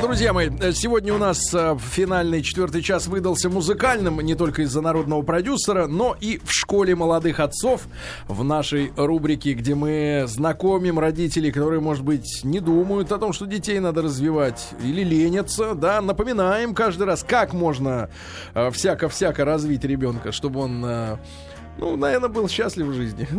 Друзья 0.00 0.32
мои, 0.32 0.48
сегодня 0.72 1.12
у 1.12 1.18
нас 1.18 1.52
э, 1.52 1.76
финальный 1.78 2.42
четвертый 2.42 2.80
час 2.80 3.06
выдался 3.06 3.50
музыкальным 3.50 4.20
не 4.20 4.34
только 4.34 4.62
из-за 4.62 4.80
народного 4.80 5.20
продюсера, 5.22 5.86
но 5.86 6.16
и 6.18 6.40
в 6.42 6.50
школе 6.52 6.94
молодых 6.94 7.38
отцов 7.38 7.82
в 8.26 8.42
нашей 8.42 8.92
рубрике, 8.96 9.52
где 9.52 9.74
мы 9.74 10.24
знакомим 10.26 10.98
родителей, 10.98 11.52
которые, 11.52 11.80
может 11.80 12.02
быть, 12.02 12.40
не 12.44 12.60
думают 12.60 13.12
о 13.12 13.18
том, 13.18 13.34
что 13.34 13.44
детей 13.44 13.78
надо 13.78 14.00
развивать 14.00 14.70
или 14.82 15.04
ленятся, 15.04 15.74
да, 15.74 16.00
напоминаем 16.00 16.74
каждый 16.74 17.04
раз, 17.04 17.22
как 17.22 17.52
можно 17.52 18.08
э, 18.54 18.70
всяко-всяко 18.70 19.44
развить 19.44 19.84
ребенка, 19.84 20.32
чтобы 20.32 20.60
он, 20.60 20.82
э, 20.82 21.16
ну, 21.76 21.96
наверное, 21.96 22.30
был 22.30 22.48
счастлив 22.48 22.86
в 22.86 22.94
жизни. 22.94 23.28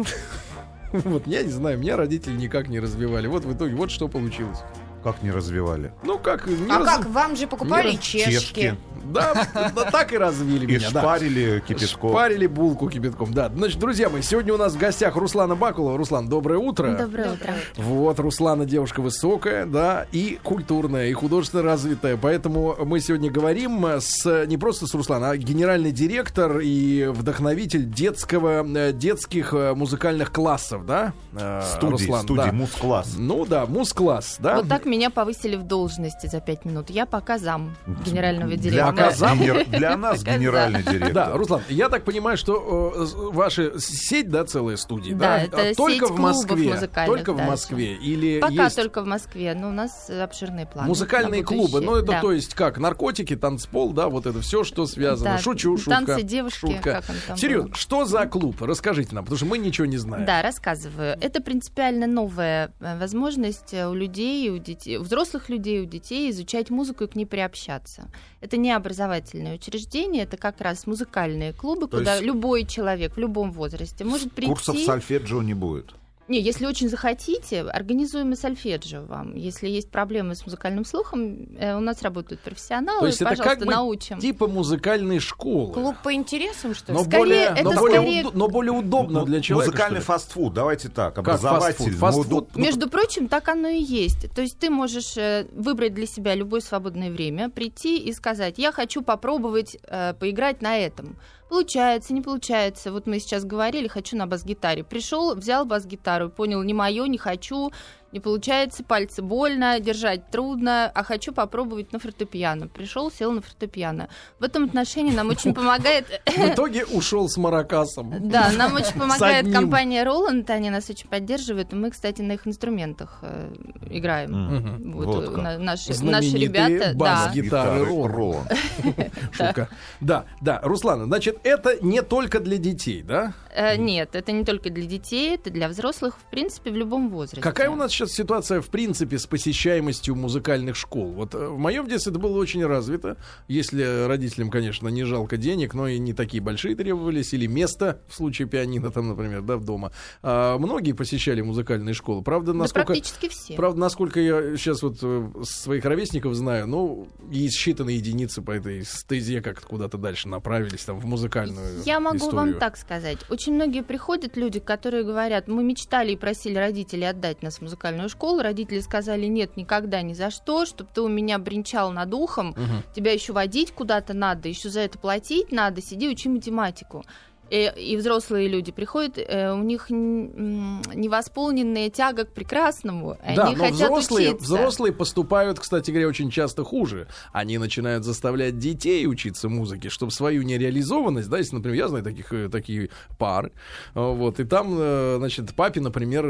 Вот, 0.94 1.26
я 1.26 1.42
не 1.42 1.52
знаю, 1.52 1.80
меня 1.80 1.96
родители 1.96 2.34
никак 2.34 2.68
не 2.68 2.82
развивали. 2.82 3.26
Вот 3.28 3.46
в 3.46 3.56
итоге, 3.56 3.76
вот 3.76 3.92
что 3.92 4.10
получилось. 4.10 4.60
Как 5.04 5.24
не 5.24 5.32
развивали? 5.32 5.92
Ну, 6.04 6.20
как... 6.20 6.46
Не 6.48 6.70
А 6.72 6.80
раз- 6.80 6.98
как, 6.98 7.06
вам 7.08 7.36
же 7.36 7.48
покупали 7.48 7.92
не 7.92 8.00
чешки. 8.00 8.32
Чешки. 8.32 8.76
Да, 9.04 9.48
да, 9.76 9.86
так 9.92 10.14
и 10.14 10.18
развили 10.18 10.66
И 10.66 10.78
меня. 10.78 10.92
да. 10.92 11.02
шпарили 11.02 11.64
кипятком. 11.68 12.12
Шпарили 12.12 12.46
булку 12.46 12.88
кипятком, 12.88 13.34
да. 13.34 13.50
Значит, 13.50 13.80
друзья 13.80 14.10
мои, 14.10 14.22
сегодня 14.22 14.54
у 14.54 14.58
нас 14.58 14.74
в 14.74 14.78
гостях 14.78 15.16
Руслана 15.16 15.56
Бакулова. 15.56 15.98
Руслан, 15.98 16.30
доброе 16.30 16.60
утро. 16.60 16.96
Доброе 16.98 17.34
утро. 17.34 17.54
Вот, 17.78 18.20
Руслана 18.20 18.66
девушка 18.66 19.02
высокая, 19.02 19.66
да, 19.66 20.06
и 20.12 20.40
культурная, 20.44 21.08
и 21.08 21.14
художественно 21.14 21.64
развитая. 21.64 22.16
Поэтому 22.16 22.76
мы 22.86 23.00
сегодня 23.00 23.32
говорим 23.32 23.84
с 24.00 24.46
не 24.46 24.58
просто 24.58 24.86
с 24.86 24.94
Русланом, 24.94 25.32
а 25.32 25.38
генеральный 25.38 25.92
директор 25.92 26.60
и 26.60 27.08
вдохновитель 27.12 27.90
детского, 27.90 28.64
э, 28.64 28.94
детских 28.94 29.54
э, 29.56 29.74
музыкальных 29.74 30.32
классов, 30.32 30.86
да? 30.86 31.14
э, 31.34 31.64
Студии, 31.76 31.92
Руслан, 32.04 32.22
студии, 32.24 32.42
да. 32.46 32.52
мус-класс. 32.52 33.16
Ну 33.18 33.46
да, 33.46 33.66
мус-класс, 33.66 34.38
да? 34.40 34.58
Вот 34.58 34.70
так 34.70 34.86
меня 34.92 35.10
повысили 35.10 35.56
в 35.56 35.64
должности 35.64 36.28
за 36.28 36.42
пять 36.42 36.66
минут. 36.66 36.90
Я 36.90 37.06
пока 37.06 37.38
зам 37.38 37.76
генерального 38.06 38.50
Для, 38.52 38.58
директора. 38.58 38.92
Пока 38.92 39.12
зам? 39.12 39.40
для 39.40 39.98
нас 39.98 40.20
Пока 40.20 40.38
генеральный 40.38 40.84
директор. 40.84 41.14
Да, 41.14 41.32
Руслан, 41.34 41.62
я 41.70 41.90
так 41.90 42.04
понимаю, 42.04 42.38
что 42.38 42.94
э, 42.96 43.32
ваша 43.32 43.80
сеть, 43.80 44.30
да, 44.30 44.44
целая 44.46 44.76
студия, 44.78 45.16
да, 45.16 45.20
Да, 45.38 45.44
это 45.44 45.70
а 45.70 45.76
только 45.76 46.08
сеть 46.08 46.16
в 46.16 46.20
Москве, 46.20 46.90
только 47.06 47.34
в. 47.34 47.42
Москве 47.42 47.96
или 47.96 48.40
Пока 48.40 48.66
есть 48.66 48.76
только 48.76 49.02
в 49.02 49.06
Москве, 49.06 49.54
но 49.56 49.70
у 49.70 49.72
нас 49.72 50.10
обширные 50.10 50.66
планы. 50.66 50.88
музыкальные 50.90 51.44
клубы, 51.44 51.82
ну 51.82 51.96
это 51.96 52.08
Да. 52.12 52.22
то 52.22 52.32
есть 52.32 52.54
как 52.54 52.78
наркотики, 52.78 53.36
танцпол, 53.36 53.94
да, 53.94 54.10
вот 54.10 54.26
это 54.26 54.42
все, 54.42 54.64
что 54.64 54.86
связано. 54.86 55.32
Да, 55.32 55.38
Шучу, 55.38 55.78
шутка. 55.78 56.06
танцы, 56.06 56.22
девушки, 56.24 56.60
шутка. 56.60 57.02
как 57.02 57.10
он 57.10 57.16
там 57.28 57.38
Серьезно, 57.38 57.74
что 57.76 58.06
за 58.06 58.26
клуб? 58.26 58.62
Расскажите 58.62 59.16
нам, 59.16 59.24
потому 59.24 59.38
что 59.38 59.46
мы 59.48 59.58
ничего 59.58 59.86
не 59.86 59.98
знаем. 59.98 60.26
Да, 60.26 60.42
рассказываю. 60.42 61.18
Это 61.22 61.42
принципиально 61.42 62.08
новая 62.08 62.74
э, 62.80 62.98
возможность 63.00 63.74
э, 63.74 63.88
у 63.88 63.94
людей, 63.94 64.50
у 64.50 64.58
детей, 64.58 64.81
у 64.88 65.02
взрослых 65.02 65.50
людей, 65.50 65.82
у 65.82 65.86
детей 65.86 66.30
изучать 66.32 66.70
музыку 66.70 67.04
и 67.04 67.08
к 67.08 67.16
ней 67.16 67.26
приобщаться. 67.26 68.10
Это 68.42 68.58
не 68.58 68.72
образовательное 68.72 69.56
учреждение, 69.56 70.24
это 70.24 70.38
как 70.38 70.62
раз 70.62 70.88
музыкальные 70.88 71.54
клубы, 71.54 71.88
То 71.88 71.98
куда 71.98 72.20
любой 72.20 72.66
человек 72.66 73.16
в 73.16 73.20
любом 73.20 73.52
возрасте 73.52 74.04
может 74.04 74.32
прийти. 74.34 74.52
Курсов 74.52 74.78
сольфеджио 74.80 75.42
не 75.42 75.54
будет. 75.54 75.94
Не, 76.32 76.40
если 76.40 76.66
очень 76.66 76.88
захотите, 76.88 77.62
организуем 77.62 78.32
и 78.32 78.36
сольфеджио 78.38 79.02
вам. 79.04 79.36
Если 79.36 79.68
есть 79.68 79.90
проблемы 79.90 80.34
с 80.34 80.46
музыкальным 80.46 80.86
слухом, 80.86 81.50
э, 81.60 81.76
у 81.76 81.82
нас 81.82 82.02
работают 82.02 82.40
профессионалы, 82.40 83.02
То 83.02 83.06
есть 83.08 83.22
это 83.22 83.32
пожалуйста, 83.32 83.56
как 83.58 83.66
бы 83.68 83.74
научим. 83.74 84.18
типа 84.20 84.48
музыкальной 84.48 85.20
школы. 85.20 85.74
Клуб 85.74 85.96
по 86.02 86.14
интересам, 86.14 86.74
что 86.74 86.94
ли? 86.94 86.98
но, 86.98 87.04
Скорее, 87.04 87.20
более, 87.20 87.44
это 87.48 87.64
но, 87.64 87.74
более 87.80 87.98
скорее- 87.98 88.24
удо- 88.24 88.32
но 88.34 88.48
более 88.48 88.72
удобно 88.72 89.20
Ну, 89.20 89.26
для 89.26 89.42
человека. 89.42 89.72
Музыкальный 89.72 90.00
фастфуд, 90.00 90.54
давайте 90.54 90.88
так, 90.88 91.16
Как 91.16 91.18
образователь. 91.28 91.76
фастфуд? 91.76 91.92
ну, 91.92 91.98
Фастфуд? 92.00 92.50
ну, 92.56 92.62
Между 92.64 92.90
прочим, 92.90 93.28
так 93.28 93.50
оно 93.50 93.68
и 93.68 93.82
есть. 93.84 94.32
То 94.34 94.42
есть 94.42 94.58
ты 94.58 94.70
можешь 94.70 95.18
э, 95.18 95.48
выбрать 95.52 95.94
для 95.94 96.06
себя 96.08 96.34
любое 96.34 96.62
свободное 96.62 97.12
время, 97.12 97.50
прийти 97.50 97.98
и 97.98 98.14
сказать, 98.14 98.54
я 98.58 98.72
хочу 98.72 99.02
попробовать 99.02 99.76
э, 99.84 100.14
поиграть 100.14 100.62
на 100.62 100.78
этом. 100.78 101.18
Получается, 101.52 102.14
не 102.14 102.22
получается. 102.22 102.94
Вот 102.94 103.08
мы 103.08 103.20
сейчас 103.20 103.44
говорили, 103.44 103.90
хочу 103.90 104.16
на 104.16 104.26
бас-гитаре. 104.26 104.86
Пришел, 104.86 105.36
взял 105.36 105.66
бас-гитару, 105.66 106.30
понял, 106.30 106.64
не 106.64 106.74
мое, 106.74 107.08
не 107.08 107.18
хочу, 107.18 107.74
не 108.12 108.20
получается, 108.20 108.84
пальцы 108.84 109.22
больно, 109.22 109.80
держать 109.80 110.30
трудно, 110.30 110.92
а 110.94 111.04
хочу 111.04 111.34
попробовать 111.34 111.94
на 111.94 112.00
фортепиано. 112.00 112.68
Пришел, 112.68 113.12
сел 113.12 113.32
на 113.32 113.42
фортепиано. 113.42 114.10
В 114.40 114.44
этом 114.44 114.66
отношении 114.66 115.14
нам 115.14 115.30
очень 115.30 115.54
помогает 115.56 116.06
В 116.26 116.50
итоге 116.50 116.86
ушел 116.86 117.30
с 117.30 117.38
маракасом. 117.38 118.30
да, 118.30 118.52
нам 118.52 118.76
очень 118.76 118.94
помогает 119.00 119.52
компания 119.52 120.04
Roland, 120.04 120.50
они 120.50 120.70
нас 120.70 120.90
очень 120.90 121.08
поддерживают, 121.08 121.74
и 121.74 121.76
мы, 121.76 121.92
кстати, 121.92 122.22
на 122.22 122.34
их 122.34 122.48
инструментах 122.48 123.20
э, 123.22 123.54
играем. 123.90 124.92
Вот, 124.94 125.38
э, 125.38 125.58
наши, 125.58 125.92
ребята, 126.38 126.94
да. 126.94 126.98
бас-гитары. 126.98 127.86
Роланд. 127.86 128.52
Шутка. 129.32 129.70
Да, 130.00 130.26
да, 130.42 130.60
Руслана, 130.64 131.06
значит, 131.06 131.40
это 131.44 131.84
не 131.84 132.02
только 132.02 132.40
для 132.40 132.58
детей, 132.58 133.02
да? 133.04 133.34
Э, 133.54 133.76
нет, 133.76 134.16
это 134.16 134.32
не 134.32 134.44
только 134.44 134.70
для 134.70 134.86
детей, 134.86 135.36
это 135.36 135.50
для 135.50 135.68
взрослых, 135.68 136.18
в 136.18 136.30
принципе, 136.30 136.72
в 136.72 136.76
любом 136.76 137.10
возрасте. 137.10 137.42
Какая 137.42 137.70
у 137.70 137.76
нас 137.76 137.92
сейчас 138.02 138.14
ситуация, 138.16 138.62
в 138.62 138.70
принципе, 138.70 139.20
с 139.20 139.28
посещаемостью 139.28 140.16
музыкальных 140.16 140.76
школ? 140.76 141.12
Вот 141.12 141.36
э, 141.36 141.48
в 141.48 141.58
моем 141.58 141.88
детстве 141.88 142.12
это 142.12 142.20
было 142.20 142.38
очень 142.38 142.66
развито, 142.66 143.18
если 143.48 144.08
родителям, 144.08 144.50
конечно, 144.50 144.88
не 144.88 145.04
жалко 145.04 145.38
денег, 145.38 145.74
но 145.74 145.88
и 145.88 146.00
не 146.00 146.14
такие 146.14 146.42
большие 146.42 146.76
требовались, 146.76 147.34
или 147.34 147.46
место, 147.46 148.02
в 148.08 148.16
случае 148.16 148.48
пианино 148.48 148.92
там, 148.92 149.10
например, 149.10 149.42
да, 149.42 149.58
в 149.58 149.66
дома. 149.66 149.92
А 150.24 150.58
многие 150.58 150.94
посещали 150.94 151.42
музыкальные 151.42 151.94
школы. 151.94 152.24
Правда, 152.24 152.54
Да 152.54 152.60
насколько... 152.60 152.88
практически 152.88 153.30
все. 153.30 153.56
Правда, 153.56 153.80
насколько 153.80 154.20
я 154.20 154.58
сейчас 154.58 154.82
вот 154.82 154.98
э, 155.02 155.30
своих 155.44 155.86
ровесников 155.86 156.34
знаю, 156.34 156.68
ну, 156.68 157.08
есть 157.30 157.60
считанные 157.60 157.94
единицы 157.94 158.42
по 158.42 158.52
этой 158.52 158.84
стезе 158.84 159.42
как 159.42 159.62
куда-то 159.62 159.98
дальше 159.98 160.28
направились, 160.28 160.84
там, 160.84 161.00
в 161.00 161.06
музыкальную 161.06 161.84
Я 161.86 162.00
могу 162.00 162.18
историю. 162.18 162.36
вам 162.38 162.54
так 162.56 162.78
сказать. 162.78 163.20
Очень 163.30 163.54
многие 163.54 163.84
приходят 163.84 164.38
люди, 164.38 164.60
которые 164.60 165.04
говорят, 165.04 165.48
мы 165.48 165.64
мечтали 165.64 166.14
и 166.14 166.16
просили 166.16 166.56
родителей 166.56 167.06
отдать 167.10 167.44
нас 167.44 167.58
в 167.58 167.62
музыкальную 167.62 167.91
школу. 168.10 168.42
Родители 168.42 168.80
сказали, 168.80 169.26
нет, 169.26 169.58
никогда, 169.58 170.02
ни 170.02 170.14
за 170.14 170.30
что, 170.32 170.66
чтобы 170.66 170.90
ты 170.94 171.02
у 171.02 171.08
меня 171.08 171.38
бренчал 171.40 171.92
над 171.92 172.14
ухом, 172.14 172.50
Мгм. 172.50 172.84
тебя 172.96 173.12
еще 173.14 173.34
водить 173.34 173.72
куда-то 173.72 174.14
надо, 174.14 174.50
еще 174.50 174.70
за 174.70 174.82
это 174.82 174.98
платить 175.00 175.52
надо, 175.52 175.82
сиди, 175.82 176.10
учи 176.10 176.30
математику. 176.30 177.04
И, 177.52 177.72
и 177.76 177.98
взрослые 177.98 178.48
люди 178.48 178.72
приходят, 178.72 179.18
э, 179.18 179.52
у 179.52 179.62
них 179.62 179.90
невосполненная 179.90 181.90
тяга 181.90 182.24
к 182.24 182.32
прекрасному, 182.32 183.18
Да, 183.36 183.48
они 183.48 183.58
но 183.58 183.66
хотят 183.66 183.90
взрослые, 183.90 184.30
учиться. 184.30 184.46
взрослые 184.46 184.94
поступают, 184.94 185.60
кстати 185.60 185.92
говоря, 185.92 186.08
очень 186.08 186.32
часто 186.32 186.64
хуже. 186.64 187.10
Они 187.34 187.58
начинают 187.58 188.06
заставлять 188.06 188.58
детей 188.58 189.06
учиться 189.06 189.50
музыке, 189.50 189.90
чтобы 189.90 190.14
свою 190.14 190.44
нереализованность, 190.44 191.28
да, 191.30 191.40
если, 191.40 191.56
например, 191.56 191.78
я 191.78 191.90
знаю 191.90 192.06
таких, 192.06 192.32
э, 192.32 192.48
такие 192.48 192.90
пары, 193.20 193.52
э, 193.96 194.00
вот, 194.00 194.40
и 194.40 194.46
там, 194.46 194.74
э, 194.80 195.16
значит, 195.18 195.54
папе, 195.54 195.82
например, 195.82 196.24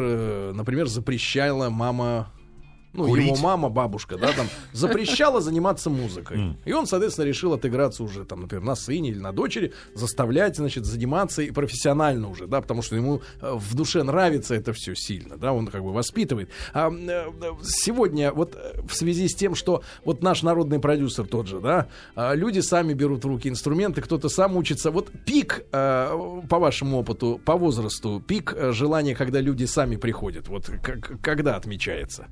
например, 0.53 0.87
запрещала 0.87 1.69
мама 1.69 2.31
ну, 2.93 3.05
Курить. 3.05 3.27
его 3.27 3.37
мама, 3.37 3.69
бабушка, 3.69 4.17
да, 4.17 4.33
там, 4.33 4.47
запрещала 4.73 5.41
заниматься 5.41 5.89
музыкой. 5.89 6.57
И 6.65 6.73
он, 6.73 6.87
соответственно, 6.87 7.25
решил 7.25 7.53
отыграться 7.53 8.03
уже, 8.03 8.25
там, 8.25 8.41
например, 8.41 8.63
на 8.63 8.75
сыне 8.75 9.09
или 9.09 9.19
на 9.19 9.31
дочери, 9.31 9.73
заставлять, 9.93 10.57
значит, 10.57 10.85
заниматься 10.85 11.41
и 11.41 11.51
профессионально 11.51 12.29
уже, 12.29 12.47
да, 12.47 12.61
потому 12.61 12.81
что 12.81 12.95
ему 12.95 13.21
э, 13.41 13.53
в 13.53 13.75
душе 13.75 14.03
нравится 14.03 14.55
это 14.55 14.73
все 14.73 14.93
сильно, 14.95 15.37
да, 15.37 15.53
он 15.53 15.67
как 15.67 15.83
бы 15.83 15.93
воспитывает. 15.93 16.49
А, 16.73 16.91
э, 16.91 17.29
э, 17.41 17.51
сегодня 17.63 18.31
вот 18.33 18.57
в 18.87 18.93
связи 18.93 19.27
с 19.27 19.35
тем, 19.35 19.55
что 19.55 19.83
вот 20.03 20.21
наш 20.21 20.43
народный 20.43 20.79
продюсер 20.79 21.27
тот 21.27 21.47
же, 21.47 21.59
да, 21.59 21.87
а, 22.15 22.33
люди 22.33 22.59
сами 22.59 22.93
берут 22.93 23.23
в 23.23 23.27
руки 23.27 23.47
инструменты, 23.47 24.01
кто-то 24.01 24.29
сам 24.29 24.57
учится. 24.57 24.91
Вот 24.91 25.11
пик, 25.25 25.65
по 25.71 26.59
вашему 26.59 26.99
опыту, 26.99 27.39
по 27.43 27.55
возрасту, 27.55 28.21
пик 28.25 28.55
желания, 28.71 29.15
когда 29.15 29.39
люди 29.39 29.65
сами 29.65 29.95
приходят, 29.95 30.47
вот 30.47 30.69
как- 30.83 31.21
когда 31.21 31.55
отмечается? 31.55 32.27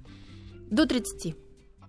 До 0.70 0.86
30. 0.86 1.36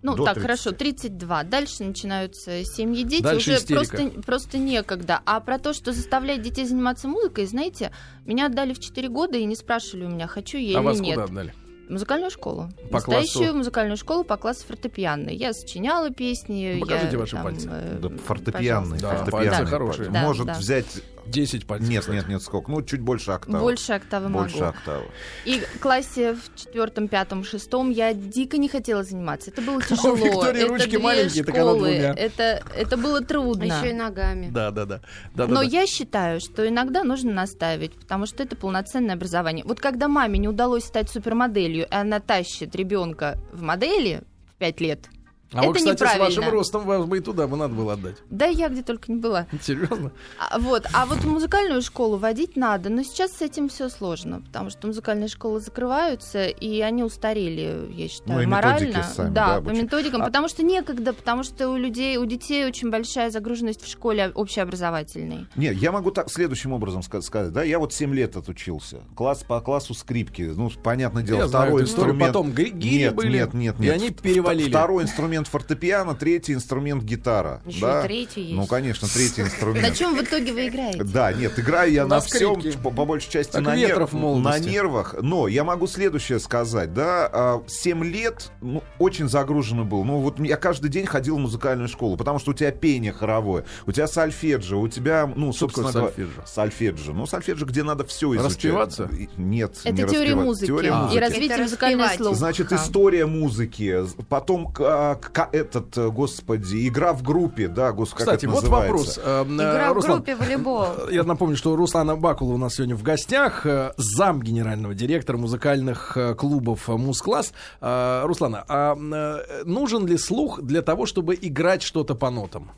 Ну, 0.03 0.15
До 0.17 0.25
так, 0.25 0.35
30. 0.37 0.43
хорошо, 0.43 0.73
32. 0.73 1.45
Дальше 1.45 1.85
начинаются 1.85 2.65
семьи, 2.65 3.03
дети. 3.05 3.23
Дальше 3.23 3.51
Уже 3.51 3.59
истерика. 3.59 3.97
просто, 3.97 4.21
просто 4.23 4.59
некогда. 4.59 5.21
А 5.27 5.41
про 5.41 5.59
то, 5.59 5.75
что 5.75 5.93
заставлять 5.93 6.41
детей 6.41 6.65
заниматься 6.65 7.07
музыкой, 7.07 7.45
знаете, 7.47 7.93
меня 8.25 8.47
отдали 8.47 8.73
в 8.73 8.79
4 8.81 9.09
года 9.11 9.37
и 9.37 9.45
не 9.45 9.55
спрашивали 9.57 10.05
у 10.07 10.09
меня, 10.09 10.27
хочу 10.27 10.57
я 10.57 10.79
а 10.79 10.81
или 10.81 10.87
вас 10.87 11.01
нет. 11.01 11.15
куда 11.17 11.25
отдали? 11.25 11.55
Музыкальную 11.91 12.31
школу. 12.31 12.71
По 12.89 12.95
Настоящую 12.95 13.43
классу? 13.43 13.57
музыкальную 13.59 13.97
школу 13.97 14.25
по 14.25 14.37
классу 14.37 14.65
фортепианной. 14.69 15.35
Я 15.35 15.53
сочиняла 15.53 16.11
песни. 16.11 16.75
Ну, 16.77 16.81
покажите 16.81 17.13
я, 17.13 17.19
ваши 17.19 17.33
там, 17.33 17.43
пальцы. 17.45 17.69
э, 17.71 17.99
Да, 18.01 18.09
фортепианный. 18.25 18.91
пожалуйста. 19.01 19.01
Да, 19.01 19.17
фортепианный 19.17 19.51
пальцы 19.51 19.67
хорошие. 19.71 20.09
Да, 20.11 20.23
Может 20.23 20.47
да. 20.47 20.55
взять... 20.55 21.03
10 21.27 21.67
пальцев. 21.67 21.89
Нет, 21.89 22.01
кстати. 22.01 22.17
нет, 22.17 22.29
нет, 22.29 22.43
сколько? 22.43 22.71
Ну, 22.71 22.83
чуть 22.83 23.01
больше 23.01 23.31
октавы. 23.33 23.61
Больше 23.61 23.93
октавы 23.93 24.29
Больше 24.29 24.57
могу. 24.57 24.69
октавы. 24.69 25.05
И 25.45 25.61
в 25.61 25.81
классе 25.81 26.35
в 26.35 26.57
четвертом, 26.57 27.09
пятом, 27.09 27.45
шестом 27.45 27.91
я 27.91 28.13
дико 28.15 28.59
не 28.59 28.69
хотела 28.69 29.03
заниматься. 29.05 29.51
Это 29.51 29.63
было 29.63 29.83
тяжело. 29.89 30.15
Виктории 30.15 30.63
это 30.63 30.69
ручки 30.73 30.89
две 30.89 30.99
маленькие, 30.99 31.45
так 31.45 31.55
она 31.55 31.65
школы. 31.71 31.79
двумя. 31.89 32.15
Это, 32.15 32.63
это 32.77 32.97
было 32.97 33.21
трудно. 33.21 33.65
Еще 33.65 33.91
и 33.91 33.93
ногами. 33.93 34.51
Да, 34.51 34.71
да, 34.71 34.85
да. 34.87 35.01
да, 35.35 35.47
Но 35.47 35.55
да, 35.57 35.61
да. 35.61 35.63
я 35.63 35.87
считаю, 35.87 36.41
что 36.41 36.67
иногда 36.69 37.05
нужно 37.05 37.33
наставить, 37.33 37.93
потому 37.95 38.27
что 38.27 38.43
это 38.43 38.57
полноценное 38.57 39.15
образование. 39.15 39.65
Вот 39.65 39.81
когда 39.81 40.09
маме 40.09 40.39
не 40.39 40.49
удалось 40.49 40.85
стать 40.85 41.09
супермоделью, 41.11 41.87
и 41.87 41.95
она 41.95 42.21
тащит 42.21 42.75
ребенка 42.75 43.39
в 43.53 43.63
модели 43.63 44.23
в 44.53 44.59
5 44.59 44.81
лет, 44.81 45.09
А 45.53 45.59
это 45.59 45.67
вот, 45.67 45.77
кстати, 45.77 45.97
с 45.97 46.01
неправильно. 46.01 46.25
вашим 46.27 46.49
ростом 46.53 46.85
вас 46.87 47.05
бы 47.07 47.19
и 47.19 47.21
туда 47.21 47.47
бы 47.49 47.57
надо 47.57 47.75
было 47.75 47.95
отдать. 47.95 48.17
Да 48.31 48.47
я 48.47 48.69
где 48.69 48.83
только 48.83 49.11
не 49.13 49.19
была. 49.19 49.47
Серьезно? 49.63 50.13
А, 50.39 50.59
Вот, 50.59 50.87
а 50.93 51.07
вот 51.07 51.25
музыкальную 51.25 51.83
школу 51.83 52.19
водить 52.19 52.57
надо, 52.57 52.89
но 52.89 53.03
сейчас 53.03 53.33
с 53.33 53.43
этим 53.43 53.69
все 53.69 53.89
сложно, 53.89 54.43
потому 54.43 54.71
что 54.71 54.87
музыкальные 54.87 55.29
школы 55.29 55.61
закрываются, 55.61 56.47
и 56.47 56.81
они 56.81 57.03
устарели, 57.03 57.91
я 57.93 58.09
считаю, 58.09 58.35
Ну 58.39 58.43
и 58.43 58.47
морально. 58.47 59.03
сами, 59.03 59.31
да, 59.33 59.57
да, 59.57 59.61
по 59.61 59.71
методикам, 59.75 60.23
А- 60.23 60.27
потому 60.27 60.49
что 60.49 60.63
некогда, 60.63 61.13
потому 61.13 61.43
что 61.43 61.69
у 61.71 61.77
людей, 61.77 62.17
у 62.17 62.25
детей 62.27 62.65
очень 62.67 62.91
большая 62.91 63.31
загруженность 63.31 63.83
в 63.83 63.91
школе 63.91 64.31
общеобразовательной. 64.35 65.47
Нет, 65.57 65.77
я 65.77 65.93
могу 65.93 66.11
так 66.11 66.31
следующим 66.31 66.73
образом 66.73 67.01
ска- 67.03 67.23
сказать. 67.23 67.53
Да, 67.53 67.63
я 67.65 67.79
вот 67.79 67.93
7 67.93 68.15
лет 68.15 68.37
отучился. 68.37 68.99
Класс 69.15 69.43
по 69.47 69.61
классу 69.61 69.95
скрипки. 69.95 70.43
Ну, 70.43 70.71
понятное 70.83 71.23
дело, 71.23 71.39
Я 71.41 71.49
знаю 71.49 71.67
второй 71.67 71.85
историю. 71.85 72.13
инструмент. 72.15 72.33
Потом 72.33 72.53
ги- 72.53 72.71
гири 72.71 72.99
нет, 73.05 73.15
были, 73.15 73.33
нет, 73.39 73.55
нет, 73.55 73.77
и 73.79 73.83
нет. 73.83 73.95
они 73.95 74.09
Вт- 74.11 74.23
перевалили. 74.23 74.69
Второй 74.71 75.03
инструмент 75.05 75.40
фортепиано, 75.49 76.15
третий 76.15 76.55
инструмент 76.55 77.03
гитара. 77.03 77.63
Еще 77.67 77.81
да? 77.81 78.01
и 78.01 78.07
третий 78.07 78.41
есть. 78.43 78.55
Ну, 78.55 78.67
конечно, 78.67 79.09
третий 79.09 79.43
На 79.43 79.47
инструмент. 79.47 79.95
чем 79.97 80.17
в 80.17 80.23
итоге 80.23 80.53
вы 80.53 80.69
играете? 80.69 81.05
Да, 81.05 81.33
нет, 81.33 81.59
играю 81.59 81.93
я 81.93 82.05
На 82.07 82.17
на, 82.17 82.21
всем, 82.21 82.61
по, 82.83 82.91
большей 82.91 83.31
части 83.31 83.57
на, 83.57 83.71
на 83.71 84.59
нервах. 84.59 85.15
Но 85.21 85.49
я 85.49 85.65
могу 85.65 85.87
следующее 85.87 86.39
сказать, 86.41 86.93
да, 86.95 87.61
7 87.67 88.05
лет, 88.05 88.51
ну, 88.61 88.83
очень 88.99 89.29
загружено 89.29 89.85
был. 89.85 90.05
Ну, 90.05 90.19
вот 90.19 90.39
я 90.41 90.57
каждый 90.57 90.91
день 90.91 91.07
ходил 91.07 91.37
в 91.37 91.41
музыкальную 91.41 91.89
школу, 91.89 92.17
потому 92.17 92.39
что 92.39 92.51
у 92.51 92.55
тебя 92.55 92.71
пение 92.71 93.13
хоровое, 93.13 93.65
у 93.87 93.93
тебя 93.93 94.07
сольфеджио, 94.07 94.81
у 94.81 94.89
тебя, 94.89 95.31
ну, 95.35 95.53
собственно 95.53 95.93
говоря? 95.93 96.13
Сольфеджио. 96.47 97.13
Ну, 97.13 97.27
сольфеджио, 97.27 97.67
где 97.67 97.83
надо 97.83 98.05
все 98.05 98.35
изучать. 98.35 98.51
Распеваться? 98.57 99.11
Нет, 99.37 99.77
Это 99.85 100.03
не 100.03 100.09
теория 100.09 100.35
музыки 100.35 100.67
Теория 100.67 100.91
А. 100.91 101.03
музыки. 101.03 101.17
и 101.17 101.21
развитие 101.21 101.57
музыкального 101.59 102.09
слуха. 102.17 102.35
Значит, 102.35 102.73
история 102.73 103.27
музыки, 103.27 104.05
потом 104.29 104.73
к- 104.73 104.81
а, 104.81 105.15
к- 105.17 105.30
этот, 105.53 105.97
э, 105.97 106.09
господи, 106.09 106.89
игра 106.89 107.13
в 107.13 107.23
группе, 107.23 107.69
да, 107.69 107.93
господи, 107.93 108.21
Кстати, 108.25 108.47
как 108.47 108.55
это 108.55 108.71
вот 108.71 108.71
называется? 108.71 109.21
вопрос. 109.21 109.21
Э, 109.23 109.45
э, 109.49 109.55
Игра 109.55 109.91
в 109.91 109.93
Руслан, 109.95 110.17
группе 110.17 110.35
волейбол. 110.37 110.87
Я 111.11 111.25
напомню, 111.25 111.57
что 111.57 111.77
Руслана 111.77 112.17
Бакула 112.17 112.55
у 112.55 112.59
нас 112.59 112.75
сегодня 112.75 112.97
в 112.97 113.03
гостях, 113.03 113.67
э, 113.67 113.93
зам 113.97 114.43
генерального 114.43 114.95
директора 114.95 115.37
музыкальных 115.37 116.17
э, 116.17 116.35
клубов 116.35 116.89
э, 116.89 116.93
«Музкласс». 116.97 117.53
Э, 117.81 118.23
Руслана, 118.25 118.65
а 118.69 118.95
э, 118.97 119.63
нужен 119.65 120.07
ли 120.07 120.19
слух 120.19 120.61
для 120.63 120.83
того, 120.83 121.07
чтобы 121.07 121.39
играть 121.41 121.83
что-то 121.83 122.15
по 122.15 122.31
нотам? 122.31 122.71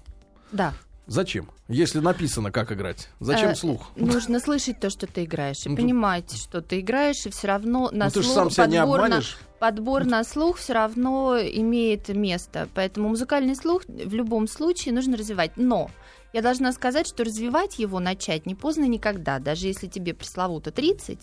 Да. 0.53 0.73
Зачем? 1.09 1.49
Если 1.69 1.99
написано, 1.99 2.53
как 2.53 2.71
играть. 2.71 3.09
Зачем 3.19 3.51
Э, 3.51 3.55
слух? 3.57 3.89
Нужно 3.97 4.39
слышать 4.39 4.79
то, 4.79 4.89
что 4.89 5.07
ты 5.09 5.25
играешь, 5.25 5.67
и 5.67 5.69
Ну, 5.69 5.77
понимать, 5.77 6.33
что 6.37 6.61
ты 6.63 6.79
играешь, 6.81 7.27
и 7.27 7.31
все 7.31 7.49
равно 7.49 7.91
на 7.93 8.05
Ну 8.05 8.11
ты 8.13 8.23
же 8.23 8.29
слух 8.29 8.37
сам 8.37 8.51
себя 8.51 8.67
не 8.67 8.77
обманешь. 8.77 9.37
Подбор 9.63 10.05
на 10.05 10.25
слух 10.25 10.57
все 10.57 10.73
равно 10.73 11.39
имеет 11.39 12.09
место. 12.09 12.69
Поэтому 12.75 13.11
музыкальный 13.11 13.55
слух 13.55 13.85
в 13.87 14.13
любом 14.13 14.49
случае 14.49 14.93
нужно 14.93 15.17
развивать. 15.17 15.53
Но 15.55 15.89
я 16.33 16.43
должна 16.43 16.73
сказать, 16.73 17.07
что 17.07 17.23
развивать 17.23 17.79
его 17.79 18.01
начать 18.01 18.45
не 18.45 18.57
поздно 18.57 18.87
никогда. 18.87 19.39
Даже 19.39 19.69
если 19.69 19.87
тебе 19.87 20.15
пресловуто 20.15 20.73
30, 20.73 21.21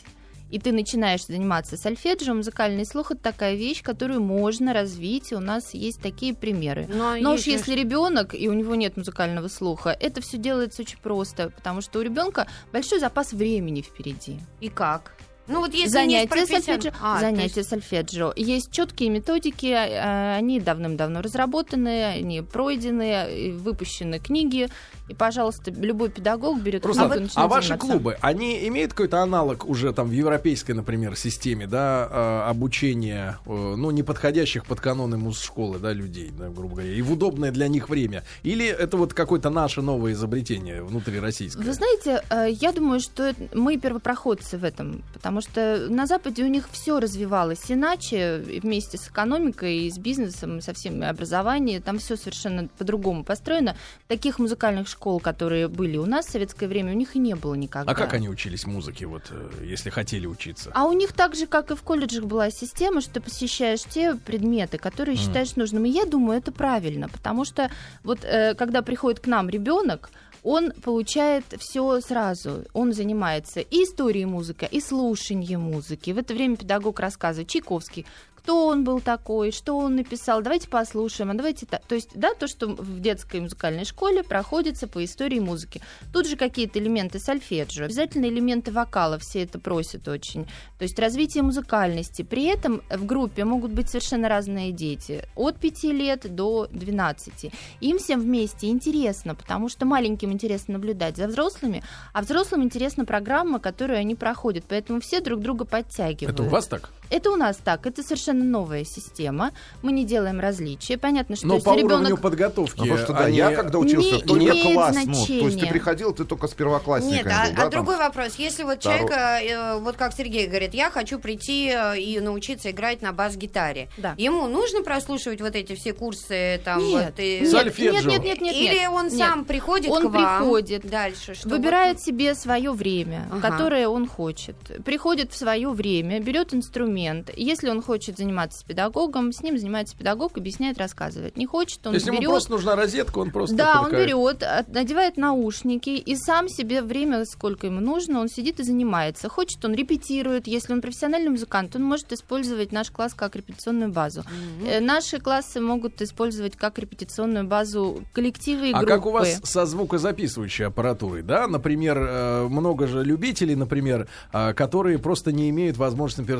и 0.52 0.58
ты 0.58 0.72
начинаешь 0.72 1.26
заниматься 1.26 1.76
сольфеджио, 1.76 2.34
музыкальный 2.34 2.86
слух 2.86 3.12
это 3.12 3.22
такая 3.22 3.56
вещь, 3.56 3.84
которую 3.84 4.22
можно 4.22 4.74
развить. 4.74 5.34
И 5.34 5.36
у 5.36 5.42
нас 5.42 5.74
есть 5.74 6.02
такие 6.02 6.34
примеры. 6.34 6.88
Но, 6.88 7.18
Но 7.18 7.34
уж 7.34 7.42
если 7.42 7.76
ребенок 7.76 8.34
и 8.34 8.48
у 8.48 8.54
него 8.54 8.76
нет 8.76 8.96
музыкального 8.96 9.50
слуха, 9.50 9.90
это 9.90 10.22
все 10.22 10.38
делается 10.38 10.84
очень 10.84 11.00
просто, 11.00 11.50
потому 11.50 11.82
что 11.82 12.00
у 12.00 12.04
ребенка 12.04 12.48
большой 12.72 13.02
запас 13.02 13.34
времени 13.34 13.82
впереди. 13.82 14.40
И 14.62 14.70
как? 14.70 15.12
Ну 15.50 15.60
вот 15.62 15.74
если 15.74 15.90
занятия 15.90 16.22
есть 16.22 16.30
профессион- 16.32 16.82
сольфеджио, 16.82 16.92
А, 17.02 17.20
занятия 17.20 17.60
есть- 17.60 17.70
сольфеджио. 17.70 18.34
Есть 18.36 18.72
четкие 18.72 19.10
методики, 19.10 19.66
э, 19.66 20.36
они 20.36 20.60
давным-давно 20.60 21.22
разработаны, 21.22 22.06
они 22.06 22.42
пройдены, 22.42 23.28
и 23.36 23.52
выпущены 23.52 24.20
книги. 24.20 24.70
И, 25.10 25.16
пожалуйста, 25.16 25.72
любой 25.72 26.10
педагог 26.10 26.62
берет 26.62 26.86
Руслан, 26.86 27.26
и 27.26 27.30
а, 27.34 27.48
ваши 27.48 27.70
заниматься. 27.70 27.88
клубы, 27.88 28.18
они 28.22 28.68
имеют 28.68 28.92
какой-то 28.92 29.22
аналог 29.22 29.68
уже 29.68 29.92
там 29.92 30.08
в 30.08 30.12
европейской, 30.12 30.74
например, 30.74 31.16
системе, 31.16 31.66
да, 31.66 32.08
э, 32.10 32.50
обучения, 32.50 33.40
э, 33.46 33.50
ну, 33.50 33.90
не 33.90 34.04
подходящих 34.04 34.66
под 34.66 34.80
каноны 34.80 35.18
муз-школы, 35.18 35.80
да, 35.80 35.92
людей, 35.94 36.32
да, 36.38 36.50
грубо 36.50 36.76
говоря, 36.76 36.94
и 36.94 37.02
в 37.02 37.12
удобное 37.12 37.52
для 37.52 37.68
них 37.68 37.90
время? 37.90 38.24
Или 38.44 38.68
это 38.68 38.98
вот 38.98 39.16
какое-то 39.16 39.50
наше 39.50 39.82
новое 39.82 40.14
изобретение 40.14 40.84
внутрироссийское? 40.84 41.66
Вы 41.66 41.74
знаете, 41.74 42.24
э, 42.30 42.52
я 42.52 42.72
думаю, 42.72 43.00
что 43.00 43.34
мы 43.54 43.78
первопроходцы 43.78 44.58
в 44.58 44.64
этом, 44.64 45.04
потому 45.14 45.42
что 45.42 45.88
на 45.90 46.06
Западе 46.06 46.44
у 46.44 46.48
них 46.48 46.70
все 46.72 47.00
развивалось 47.00 47.72
иначе, 47.72 48.44
вместе 48.62 49.00
с 49.00 49.08
экономикой, 49.08 49.88
и 49.88 49.92
с 49.92 49.98
бизнесом, 49.98 50.60
и 50.60 50.62
со 50.62 50.74
всем 50.74 51.02
образованием, 51.02 51.82
там 51.82 51.98
все 51.98 52.16
совершенно 52.16 52.68
по-другому 52.78 53.24
построено. 53.24 53.76
Таких 54.08 54.38
музыкальных 54.38 54.88
школ, 54.88 54.99
которые 55.20 55.68
были 55.70 55.98
у 55.98 56.06
нас 56.06 56.26
в 56.28 56.32
советское 56.32 56.68
время, 56.68 56.92
у 56.92 56.96
них 56.96 57.16
и 57.16 57.20
не 57.20 57.36
было 57.36 57.54
никогда. 57.56 57.92
А 57.92 57.96
как 57.96 58.14
они 58.14 58.28
учились 58.28 58.66
музыке, 58.66 59.06
вот, 59.06 59.24
э, 59.32 59.50
если 59.64 59.90
хотели 59.90 60.28
учиться? 60.28 60.72
А 60.74 60.86
у 60.86 60.92
них 60.92 61.14
так 61.14 61.36
же, 61.36 61.48
как 61.48 61.72
и 61.72 61.76
в 61.76 61.82
колледжах, 61.84 62.26
была 62.26 62.52
система, 62.52 63.02
что 63.02 63.14
ты 63.16 63.22
посещаешь 63.22 63.82
те 63.84 64.16
предметы, 64.16 64.78
которые 64.78 65.16
Мгм. 65.16 65.24
считаешь 65.24 65.56
нужным. 65.56 65.86
И 65.86 65.90
я 65.90 66.06
думаю, 66.06 66.38
это 66.40 66.52
правильно, 66.52 67.08
потому 67.10 67.46
что 67.46 67.72
вот 68.04 68.20
э, 68.24 68.54
когда 68.56 68.82
приходит 68.82 69.22
к 69.22 69.28
нам 69.28 69.50
ребенок, 69.50 70.10
он 70.44 70.72
получает 70.72 71.44
все 71.60 72.00
сразу. 72.02 72.64
Он 72.74 72.94
занимается 72.94 73.60
и 73.60 73.84
историей 73.84 74.26
музыки, 74.26 74.68
и 74.72 74.80
слушанием 74.80 75.60
музыки. 75.62 76.12
В 76.12 76.18
это 76.18 76.34
время 76.34 76.56
педагог 76.56 77.00
рассказывает 77.00 77.50
Чайковский, 77.50 78.06
кто 78.50 78.66
он 78.66 78.84
был 78.84 79.00
такой, 79.00 79.52
что 79.52 79.78
он 79.78 79.96
написал, 79.96 80.42
давайте 80.42 80.68
послушаем, 80.68 81.30
а 81.30 81.36
давайте 81.36 81.68
так. 81.68 81.86
То 81.86 81.94
есть, 81.94 82.10
да, 82.16 82.34
то, 82.34 82.48
что 82.48 82.70
в 82.70 83.00
детской 83.00 83.42
музыкальной 83.42 83.86
школе 83.86 84.24
проходится 84.24 84.88
по 84.88 85.06
истории 85.06 85.38
музыки. 85.38 85.82
Тут 86.12 86.28
же 86.28 86.36
какие-то 86.36 86.80
элементы 86.80 87.20
сольфеджио, 87.20 87.86
обязательно 87.86 88.26
элементы 88.26 88.72
вокала, 88.72 89.20
все 89.20 89.44
это 89.44 89.60
просят 89.60 90.08
очень. 90.08 90.46
То 90.80 90.84
есть 90.84 90.98
развитие 90.98 91.44
музыкальности. 91.44 92.24
При 92.24 92.46
этом 92.46 92.82
в 92.90 93.06
группе 93.06 93.46
могут 93.46 93.72
быть 93.72 93.88
совершенно 93.88 94.28
разные 94.28 94.72
дети, 94.72 95.28
от 95.36 95.58
5 95.58 95.84
лет 95.84 96.34
до 96.34 96.66
12. 96.72 97.52
Им 97.82 98.00
всем 98.00 98.20
вместе 98.20 98.70
интересно, 98.70 99.36
потому 99.36 99.70
что 99.70 99.86
маленьким 99.86 100.32
интересно 100.32 100.74
наблюдать 100.74 101.18
за 101.18 101.28
взрослыми, 101.28 101.84
а 102.14 102.24
взрослым 102.24 102.64
интересна 102.64 103.06
программа, 103.06 103.60
которую 103.60 104.00
они 104.00 104.16
проходят. 104.16 104.66
Поэтому 104.68 105.02
все 105.02 105.22
друг 105.22 105.40
друга 105.40 105.66
подтягивают. 105.66 106.34
Это 106.34 106.42
у 106.42 106.50
вас 106.50 106.66
так? 106.66 106.90
Это 107.10 107.32
у 107.32 107.36
нас 107.36 107.58
так, 107.58 107.86
это 107.88 108.04
совершенно 108.04 108.44
новая 108.44 108.84
система. 108.84 109.52
Мы 109.82 109.92
не 109.92 110.06
делаем 110.06 110.40
различия. 110.40 110.98
Понятно, 110.98 111.36
что 111.36 111.48
Но 111.48 111.60
по 111.60 111.70
уровню 111.70 111.84
ребенок 111.86 112.22
подготовки 112.22 112.78
Ну, 112.80 112.84
потому 112.86 112.98
что, 113.04 113.14
да, 113.14 113.20
они- 113.26 113.38
я 113.38 113.52
когда 113.52 113.80
учился, 113.80 114.16
не 114.18 114.22
только 114.22 114.44
имеет 114.46 114.74
класс, 114.76 114.96
ну, 114.96 115.04
то 115.06 115.10
есть 115.10 115.28
ты 115.28 115.40
значения. 115.50 115.72
приходил, 115.72 116.14
ты 116.14 116.26
только 116.26 116.48
с 116.48 116.54
первоклассниками 116.54 117.16
Нет, 117.18 117.26
был, 117.26 117.32
а, 117.32 117.46
да, 117.48 117.52
а 117.52 117.56
там? 117.62 117.70
другой 117.72 117.98
вопрос. 117.98 118.36
Если 118.38 118.64
вот 118.64 118.80
Второй- 118.80 119.00
человек, 119.08 119.18
э, 119.52 119.80
вот 119.80 119.96
как 119.96 120.14
Сергей 120.14 120.48
говорит, 120.48 120.74
я 120.74 120.92
хочу 120.92 121.20
прийти 121.20 121.70
э, 121.74 122.00
и 122.00 122.20
научиться 122.20 122.70
играть 122.72 123.02
на 123.02 123.12
бас-гитаре. 123.12 123.90
Да. 123.98 124.14
Ему 124.18 124.48
нужно 124.48 124.84
прослушивать 124.84 125.42
вот 125.42 125.56
эти 125.56 125.74
все 125.76 125.94
курсы 125.94 126.62
там 126.64 126.80
Нет, 126.84 127.06
вот 127.06 127.20
и... 127.20 127.40
нет, 127.40 127.50
Сольфеджио. 127.50 127.92
нет, 127.94 128.06
нет, 128.06 128.24
нет, 128.24 128.42
нет, 128.42 128.56
Или 128.56 128.86
он 128.88 129.06
Нет. 129.08 129.18
сам 129.18 129.46
приходит 129.46 129.90
Он 129.90 130.10
к 130.10 130.12
вам 130.14 130.42
приходит, 130.44 130.88
дальше, 130.88 131.34
что 131.34 131.50
Выбирает 131.50 131.98
вот- 131.98 132.04
себе 132.06 132.36
свое 132.36 132.72
время, 132.72 133.28
Ага. 133.32 133.50
которое 133.50 133.88
он 133.88 134.08
хочет. 134.08 134.56
Приходит 134.86 135.32
в 135.32 135.36
свое 135.38 135.70
время, 135.70 136.20
берет 136.20 136.54
инструмент. 136.54 136.99
Если 137.36 137.70
он 137.70 137.82
хочет 137.82 138.18
заниматься 138.18 138.60
с 138.60 138.64
педагогом, 138.64 139.32
с 139.32 139.42
ним 139.42 139.58
занимается 139.58 139.96
педагог, 139.98 140.38
объясняет, 140.38 140.78
рассказывает. 140.78 141.38
Не 141.38 141.46
хочет, 141.46 141.80
он 141.86 141.94
То 141.94 141.96
есть 141.96 142.08
ему 142.08 142.18
берет. 142.18 142.30
просто 142.32 142.52
нужна 142.52 142.76
розетка, 142.76 143.20
он 143.20 143.32
просто... 143.32 143.56
Да, 143.56 143.82
он 143.82 143.92
берет, 143.92 144.44
надевает 144.68 145.18
наушники 145.18 145.90
и 145.92 146.16
сам 146.16 146.50
себе 146.50 146.82
время, 146.82 147.26
сколько 147.26 147.68
ему 147.68 147.80
нужно, 147.80 148.20
он 148.20 148.28
сидит 148.30 148.60
и 148.60 148.64
занимается. 148.64 149.30
Хочет, 149.30 149.64
он 149.66 149.74
репетирует. 149.74 150.48
Если 150.48 150.74
он 150.74 150.82
профессиональный 150.82 151.30
музыкант, 151.30 151.76
он 151.76 151.84
может 151.84 152.12
использовать 152.12 152.72
наш 152.72 152.92
класс 152.92 153.14
как 153.14 153.36
репетиционную 153.36 153.92
базу. 153.92 154.24
Э, 154.66 154.80
Наши 154.80 155.20
классы 155.20 155.60
могут 155.62 156.02
использовать 156.02 156.56
как 156.56 156.80
репетиционную 156.80 157.46
базу 157.46 158.04
коллективы 158.14 158.70
и 158.70 158.74
А 158.74 158.78
группы. 158.80 158.94
как 158.94 159.06
у 159.06 159.12
вас 159.12 159.40
со 159.44 159.66
звукозаписывающей 159.66 160.66
аппаратурой, 160.66 161.22
да? 161.24 161.48
Например, 161.48 161.98
э, 162.00 162.48
много 162.48 162.88
же 162.88 163.04
любителей, 163.04 163.56
например, 163.56 164.08
э, 164.34 164.54
которые 164.54 164.98
просто 165.00 165.32
не 165.32 165.50
имеют 165.50 165.78
возможности, 165.78 166.22
например, 166.22 166.40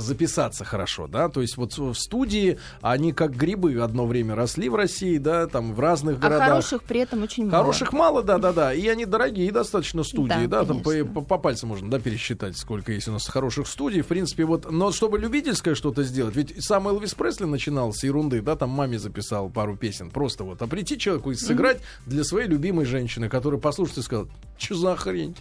записаться 0.50 0.66
хорошо, 0.66 1.08
да? 1.08 1.30
То 1.30 1.42
есть 1.42 1.58
вот 1.58 1.78
в 1.78 1.94
студии 1.94 2.58
они 2.82 3.14
как 3.14 3.36
грибы 3.36 3.80
одно 3.82 4.06
время 4.06 4.36
росли 4.36 4.70
в 4.70 4.76
России, 4.76 5.18
да, 5.18 5.48
там 5.48 5.74
в 5.74 5.80
разных 5.80 6.18
А 6.18 6.22
городах. 6.22 6.48
хороших 6.48 6.84
при 6.84 7.02
этом 7.02 7.24
очень 7.24 7.46
мало. 7.46 7.64
Хороших 7.64 7.94
мало, 7.94 8.24
да, 8.24 8.38
да, 8.38 8.52
да. 8.54 8.74
И 8.74 8.88
они 8.88 9.06
дорогие 9.06 9.52
достаточно 9.52 10.04
студии, 10.04 10.46
да, 10.48 10.60
Да, 10.62 10.66
там 10.66 10.82
по, 10.82 10.92
по- 11.06 11.22
по 11.22 11.38
пальцам 11.38 11.70
можно, 11.70 11.90
да, 11.90 12.00
пересчитать, 12.00 12.58
сколько 12.58 12.92
есть 12.92 13.08
у 13.08 13.12
нас 13.12 13.28
хороших 13.28 13.68
студий. 13.68 14.02
В 14.02 14.08
принципе, 14.08 14.46
вот, 14.46 14.70
но 14.72 14.92
чтобы 14.92 15.20
любительское 15.20 15.76
что-то 15.76 16.04
сделать, 16.04 16.36
ведь 16.36 16.64
сам 16.64 16.88
Элвис 16.88 17.14
Пресли 17.14 17.46
начинал 17.46 17.94
с 17.94 18.04
ерунды, 18.04 18.42
да, 18.42 18.56
там 18.56 18.70
маме 18.70 18.98
записал 19.00 19.50
пару 19.50 19.76
песен, 19.78 20.10
просто 20.10 20.44
вот, 20.44 20.62
а 20.62 20.68
прийти 20.68 20.98
человеку 20.98 21.32
и 21.32 21.36
сыграть 21.36 21.80
для 22.06 22.24
своей 22.24 22.48
любимой 22.48 22.86
женщины, 22.86 23.30
которая 23.30 23.60
послушает 23.60 24.00
и 24.00 24.02
скажет, 24.02 24.30
что 24.58 24.76
за 24.76 24.96
хрень? 24.96 25.36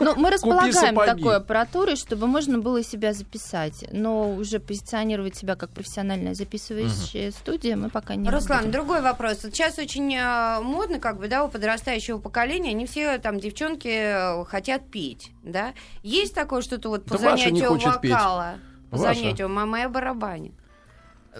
Ну, 0.00 0.14
мы 0.16 0.30
располагаем 0.30 0.94
такой 0.94 1.36
аппаратурой, 1.36 1.96
чтобы 1.96 2.26
можно 2.26 2.58
было 2.58 2.82
себя 2.84 3.12
записать. 3.12 3.84
Но 3.92 4.25
но 4.26 4.34
уже 4.34 4.58
позиционировать 4.60 5.36
себя 5.36 5.56
как 5.56 5.70
профессиональная 5.70 6.34
записывающая 6.34 7.30
студия 7.30 7.76
мы 7.76 7.88
пока 7.90 8.14
не 8.14 8.28
Руслан, 8.28 8.60
будем. 8.60 8.72
другой 8.72 9.02
вопрос. 9.02 9.44
Вот 9.44 9.54
Сейчас 9.54 9.78
очень 9.78 10.14
э, 10.14 10.60
модно, 10.60 10.98
как 10.98 11.18
бы, 11.18 11.28
да, 11.28 11.44
у 11.44 11.48
подрастающего 11.48 12.18
поколения, 12.18 12.70
они 12.70 12.86
все 12.86 13.18
там 13.18 13.38
девчонки 13.38 13.88
э, 13.88 14.44
хотят 14.46 14.86
петь, 14.90 15.30
да? 15.42 15.74
Есть 16.02 16.34
такое 16.34 16.62
что-то 16.62 16.88
вот 16.88 17.04
по 17.04 17.12
Да 17.18 17.18
занятию 17.18 17.68
хочет 17.68 18.00
петь. 18.00 18.12
вокала? 18.12 18.54
По 18.90 18.96
Ваша. 18.98 19.14
занятию 19.20 19.48
мама 19.48 19.88
барабане. 19.88 20.52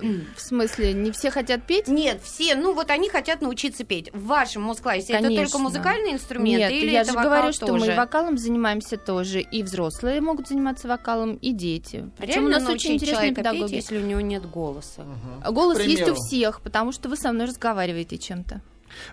В 0.00 0.40
смысле, 0.40 0.92
не 0.92 1.10
все 1.10 1.30
хотят 1.30 1.64
петь? 1.66 1.88
Нет, 1.88 2.20
все, 2.22 2.54
ну 2.54 2.74
вот 2.74 2.90
они 2.90 3.08
хотят 3.08 3.40
научиться 3.40 3.84
петь. 3.84 4.12
В 4.12 4.26
вашем 4.26 4.62
музклассе 4.62 5.12
это 5.12 5.24
Конечно. 5.24 5.44
только 5.44 5.58
музыкальные 5.58 6.14
инструменты 6.14 6.58
Нет, 6.58 6.72
или 6.72 6.90
я 6.90 7.00
это 7.02 7.10
же 7.12 7.16
вокал 7.16 7.30
говорю, 7.32 7.52
что 7.52 7.66
тоже? 7.66 7.86
мы 7.86 7.94
вокалом 7.96 8.38
занимаемся 8.38 8.96
тоже, 8.96 9.40
и 9.40 9.62
взрослые 9.62 10.20
могут 10.20 10.48
заниматься 10.48 10.88
вокалом, 10.88 11.36
и 11.36 11.52
дети. 11.52 12.10
Причем 12.18 12.48
Реально 12.48 12.58
у 12.58 12.60
нас 12.60 12.68
очень 12.68 12.94
интересные 12.94 13.28
петь, 13.30 13.38
педагоги. 13.38 13.74
если 13.74 13.98
у 13.98 14.02
него 14.04 14.20
нет 14.20 14.48
голоса? 14.48 15.04
Голос 15.50 15.78
К 15.78 15.82
есть 15.82 16.08
у 16.08 16.14
всех, 16.14 16.60
потому 16.60 16.92
что 16.92 17.08
вы 17.08 17.16
со 17.16 17.32
мной 17.32 17.46
разговариваете 17.46 18.18
чем-то. 18.18 18.60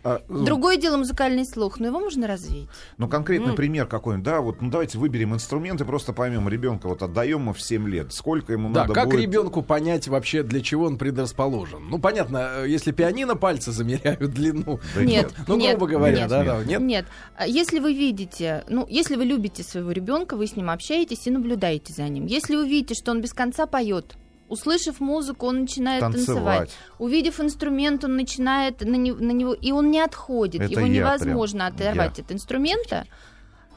А, 0.04 0.22
Другое 0.30 0.78
дело 0.78 0.98
музыкальный 0.98 1.46
слух, 1.46 1.80
но 1.80 1.88
его 1.88 2.00
можно 2.00 2.28
развить. 2.28 2.68
Ну, 2.98 3.08
конкретный 3.08 3.52
М. 3.52 3.56
пример 3.56 3.86
какой-нибудь, 3.88 4.26
да, 4.26 4.42
вот, 4.42 4.62
ну, 4.62 4.70
давайте 4.70 4.98
выберем 4.98 5.34
инструмент 5.34 5.82
и 5.82 5.84
просто 5.86 6.14
поймем 6.14 6.48
ребенка, 6.50 6.88
вот 6.88 7.02
отдаем 7.04 7.40
ему 7.42 7.54
в 7.54 7.62
7 7.62 7.88
лет, 7.88 8.14
сколько 8.14 8.54
ему 8.54 8.72
Да, 8.74 8.82
надо 8.82 8.94
как 8.94 9.06
будет... 9.10 9.22
ребенку 9.22 9.62
понять 9.62 10.08
вообще, 10.08 10.44
для 10.44 10.62
чего 10.62 10.86
он 10.86 10.98
предрасположен? 10.98 11.88
Ну, 11.90 12.00
понятно, 12.00 12.52
э, 12.64 12.70
если 12.70 12.92
пианино 12.92 13.36
пальцы 13.36 13.72
замеряют 13.72 14.32
длину. 14.34 14.80
Да 14.96 15.04
Нет, 15.04 15.34
Ну, 15.48 15.56
нет, 15.58 15.78
грубо 15.78 15.92
говоря, 15.94 16.18
нет. 16.18 16.30
да, 16.30 16.44
да, 16.44 16.64
нет? 16.64 16.82
Нет. 16.82 17.06
А 17.36 17.48
Если 17.48 17.80
вы 17.80 17.94
видите, 17.94 18.64
ну, 18.70 18.86
если 18.90 19.16
вы 19.16 19.26
любите 19.26 19.64
своего 19.64 19.92
ребенка, 19.92 20.36
вы 20.36 20.48
с 20.48 20.56
ним 20.56 20.70
общаетесь 20.70 21.28
и 21.28 21.32
наблюдаете 21.32 21.94
за 21.94 22.04
ним. 22.10 22.26
Если 22.26 22.56
вы 22.56 22.68
видите, 22.68 22.94
что 22.96 23.12
он 23.12 23.22
без 23.22 23.34
конца 23.34 23.66
поет, 23.66 24.16
услышав 24.50 25.00
музыку, 25.00 25.48
он 25.48 25.62
начинает 25.62 26.02
танцевать. 26.02 26.26
танцевать. 26.26 26.72
Увидев 27.00 27.40
инструмент, 27.40 28.04
он 28.04 28.16
начинает 28.16 28.82
на, 28.82 28.96
не- 28.96 29.12
на 29.14 29.32
него, 29.32 29.54
и 29.54 29.72
он 29.72 29.92
не 29.92 30.00
отходит. 30.00 30.62
Это 30.62 30.72
Его 30.80 30.88
невозможно 30.88 31.72
прям, 31.72 31.90
оторвать 31.90 32.18
я. 32.18 32.24
от 32.24 32.32
инструмента. 32.32 33.06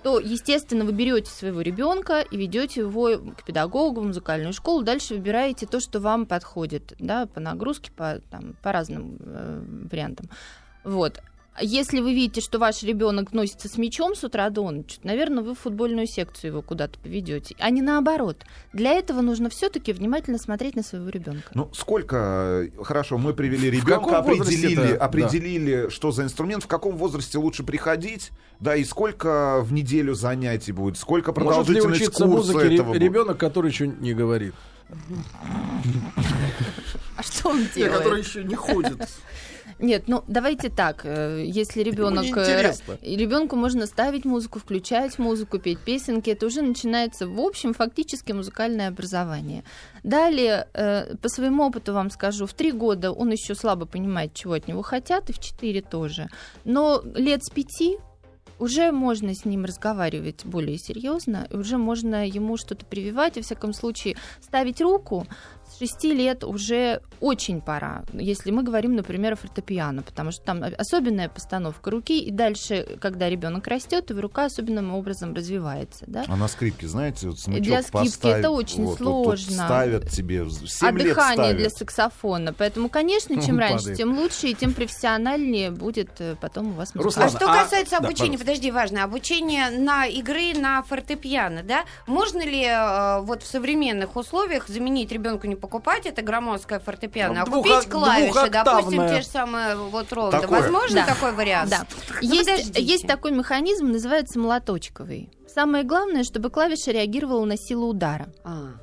То, 0.02 0.20
естественно, 0.20 0.84
вы 0.84 0.92
берете 0.92 1.30
своего 1.30 1.60
ребенка 1.62 2.20
и 2.20 2.36
ведете 2.36 2.82
его 2.82 3.18
к 3.36 3.44
педагогу, 3.44 4.02
в 4.02 4.06
музыкальную 4.06 4.52
школу. 4.52 4.82
Дальше 4.82 5.14
выбираете 5.14 5.66
то, 5.66 5.80
что 5.80 5.98
вам 5.98 6.26
подходит, 6.26 6.94
да, 7.00 7.26
по 7.26 7.40
нагрузке, 7.40 7.90
по, 7.90 8.20
там, 8.30 8.54
по 8.62 8.70
разным 8.70 9.16
э, 9.18 9.86
вариантам. 9.90 10.30
Вот. 10.84 11.20
Если 11.60 12.00
вы 12.00 12.14
видите, 12.14 12.40
что 12.40 12.58
ваш 12.58 12.82
ребенок 12.82 13.32
носится 13.32 13.68
с 13.68 13.78
мячом 13.78 14.14
с 14.14 14.24
утра 14.24 14.50
до 14.50 14.70
ночи, 14.70 14.98
наверное, 15.02 15.42
вы 15.42 15.54
в 15.54 15.58
футбольную 15.58 16.06
секцию 16.06 16.52
его 16.52 16.62
куда-то 16.62 16.98
поведете, 16.98 17.54
а 17.58 17.70
не 17.70 17.82
наоборот. 17.82 18.44
Для 18.72 18.92
этого 18.92 19.22
нужно 19.22 19.48
все-таки 19.48 19.92
внимательно 19.92 20.38
смотреть 20.38 20.76
на 20.76 20.82
своего 20.82 21.08
ребенка. 21.08 21.50
Ну, 21.54 21.70
сколько, 21.72 22.68
э, 22.76 22.82
хорошо, 22.82 23.18
мы 23.18 23.32
привели 23.32 23.70
ребенка, 23.70 24.18
определили, 24.18 24.94
это? 24.94 25.04
определили, 25.04 25.88
что 25.88 26.12
за 26.12 26.24
инструмент, 26.24 26.64
в 26.64 26.66
каком 26.66 26.96
возрасте 26.96 27.38
лучше 27.38 27.62
приходить, 27.62 28.32
да, 28.60 28.76
и 28.76 28.84
сколько 28.84 29.60
в 29.62 29.72
неделю 29.72 30.14
занятий 30.14 30.72
будет, 30.72 30.98
сколько 30.98 31.32
Может 31.32 31.40
ли 31.40 31.46
продолжительность 31.46 32.02
учиться 32.02 32.24
курса 32.24 32.52
музыке 32.52 32.74
этого 32.74 32.94
ребенок, 32.94 33.38
который 33.38 33.70
еще 33.70 33.86
не 33.86 34.14
говорит? 34.14 34.54
А 37.16 37.22
что 37.22 37.48
он 37.48 37.66
делает? 37.74 38.26
еще 38.26 38.44
не 38.44 38.54
ходит. 38.54 39.08
Нет, 39.78 40.04
ну 40.08 40.24
давайте 40.26 40.70
так. 40.70 41.02
э, 41.04 41.44
Если 41.44 41.82
ребенок 41.82 42.24
неинтересно. 42.24 42.98
ребенку 43.02 43.56
можно 43.56 43.86
ставить 43.86 44.24
музыку, 44.24 44.58
включать 44.58 45.18
музыку, 45.18 45.58
петь 45.58 45.80
песенки, 45.80 46.30
это 46.30 46.46
уже 46.46 46.62
начинается 46.62 47.26
в 47.28 47.38
общем 47.40 47.74
фактически 47.74 48.32
музыкальное 48.32 48.88
образование. 48.88 49.64
Далее, 50.02 50.68
э, 50.72 51.16
по 51.20 51.28
своему 51.28 51.64
опыту 51.64 51.92
вам 51.92 52.10
скажу, 52.10 52.46
в 52.46 52.54
три 52.54 52.72
года 52.72 53.12
он 53.12 53.30
еще 53.30 53.54
слабо 53.54 53.84
понимает, 53.86 54.32
чего 54.32 54.54
от 54.54 54.66
него 54.66 54.82
хотят, 54.82 55.28
и 55.28 55.32
в 55.32 55.38
четыре 55.38 55.82
тоже. 55.82 56.28
Но 56.64 57.02
лет 57.14 57.44
с 57.44 57.50
пяти 57.50 57.98
уже 58.58 58.92
можно 58.92 59.34
с 59.34 59.44
ним 59.44 59.64
разговаривать 59.64 60.44
более 60.44 60.78
серьезно, 60.78 61.46
уже 61.50 61.76
можно 61.76 62.26
ему 62.26 62.56
что-то 62.56 62.86
прививать, 62.86 63.36
во 63.36 63.42
всяком 63.42 63.72
случае, 63.72 64.16
ставить 64.40 64.80
руку 64.80 65.26
с 65.76 65.78
6 65.78 66.04
лет 66.04 66.44
уже 66.44 67.02
очень 67.20 67.60
пора, 67.60 68.04
если 68.12 68.50
мы 68.50 68.62
говорим, 68.62 68.96
например, 68.96 69.34
о 69.34 69.36
фортепиано, 69.36 70.02
потому 70.02 70.30
что 70.30 70.42
там 70.42 70.62
особенная 70.78 71.28
постановка 71.28 71.90
руки, 71.90 72.18
и 72.18 72.30
дальше, 72.30 72.98
когда 73.00 73.28
ребенок 73.28 73.66
растет, 73.66 74.10
его 74.10 74.20
рука 74.20 74.46
особенным 74.46 74.94
образом 74.94 75.34
развивается. 75.34 76.04
Да? 76.06 76.24
А 76.28 76.36
на 76.36 76.48
скрипке, 76.48 76.88
знаете, 76.88 77.28
вот 77.28 77.38
смычок 77.40 77.62
для 77.62 77.82
скрипки 77.82 78.06
поставить, 78.06 78.38
это 78.38 78.50
очень 78.50 78.84
вот, 78.84 78.98
вот 79.00 79.26
тут 79.26 79.40
сложно. 79.40 79.64
ставят 79.64 80.10
тебе, 80.10 80.44
в 80.44 80.50
7 80.52 80.88
а 80.88 80.90
лет 80.92 81.02
дыхание 81.08 81.34
ставят. 81.34 81.56
для 81.56 81.70
саксофона. 81.70 82.52
Поэтому, 82.52 82.88
конечно, 82.88 83.40
чем 83.46 83.58
раньше, 83.58 83.94
тем 83.94 84.18
лучше, 84.18 84.48
и 84.48 84.54
тем 84.54 84.72
профессиональнее 84.72 85.70
будет 85.70 86.10
э, 86.20 86.36
потом 86.40 86.68
у 86.68 86.72
вас 86.72 86.94
Руслан, 86.94 87.26
А 87.26 87.28
что 87.30 87.50
а- 87.50 87.62
касается 87.64 87.98
да, 87.98 88.06
обучения, 88.06 88.38
пожалуйста. 88.38 88.44
подожди, 88.46 88.70
важно, 88.70 89.04
обучение 89.04 89.70
на 89.70 90.06
игры 90.06 90.54
на 90.54 90.82
фортепиано, 90.82 91.62
да? 91.62 91.84
Можно 92.06 92.42
ли 92.44 92.64
э, 92.64 93.20
вот 93.20 93.42
в 93.42 93.46
современных 93.46 94.16
условиях 94.16 94.68
заменить 94.68 95.12
ребенку 95.12 95.46
не 95.46 95.56
покупать 95.66 96.06
это 96.06 96.22
громоздкое 96.22 96.78
фортепиано, 96.78 97.42
а 97.42 97.44
Двух- 97.44 97.66
купить 97.66 97.88
клавиши, 97.90 98.50
допустим, 98.50 99.08
те 99.08 99.20
же 99.20 99.26
самые 99.26 99.74
вот 99.76 100.12
ровно. 100.12 100.40
Такое. 100.40 100.60
Возможно 100.62 101.00
Да. 101.00 101.06
такой 101.12 101.32
вариант? 101.32 101.70
Да. 101.70 101.86
Ну, 102.22 102.28
есть, 102.28 102.48
подождите. 102.48 102.82
есть 102.82 103.06
такой 103.08 103.32
механизм, 103.32 103.88
называется 103.88 104.38
молоточковый. 104.38 105.28
Самое 105.52 105.82
главное, 105.84 106.22
чтобы 106.22 106.50
клавиша 106.50 106.92
реагировала 106.92 107.44
на 107.44 107.56
силу 107.58 107.88
удара. 107.88 108.28
А. 108.44 108.74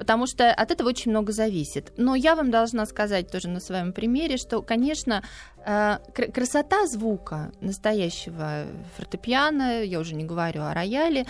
Потому 0.00 0.26
что 0.26 0.50
от 0.50 0.70
этого 0.70 0.88
очень 0.88 1.10
много 1.10 1.30
зависит. 1.30 1.92
Но 1.98 2.14
я 2.14 2.34
вам 2.34 2.50
должна 2.50 2.86
сказать 2.86 3.30
тоже 3.30 3.48
на 3.48 3.60
своем 3.60 3.92
примере, 3.92 4.38
что, 4.38 4.62
конечно, 4.62 5.22
э, 5.66 5.98
кр- 6.14 6.32
красота 6.32 6.86
звука 6.86 7.52
настоящего 7.60 8.64
фортепиано, 8.96 9.82
я 9.84 10.00
уже 10.00 10.14
не 10.14 10.24
говорю 10.24 10.62
о 10.62 10.72
рояле, 10.72 11.26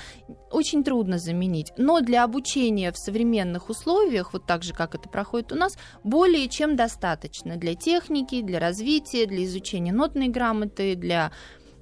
очень 0.52 0.84
трудно 0.84 1.18
заменить. 1.18 1.72
Но 1.78 2.00
для 2.00 2.22
обучения 2.22 2.92
в 2.92 2.96
современных 2.96 3.70
условиях, 3.70 4.34
вот 4.34 4.46
так 4.46 4.62
же, 4.62 4.72
как 4.72 4.94
это 4.94 5.08
проходит 5.08 5.50
у 5.50 5.56
нас, 5.56 5.76
более 6.04 6.48
чем 6.48 6.76
достаточно 6.76 7.56
для 7.56 7.74
техники, 7.74 8.40
для 8.40 8.60
развития, 8.60 9.26
для 9.26 9.46
изучения 9.46 9.92
нотной 9.92 10.28
грамоты, 10.28 10.94
для 10.94 11.32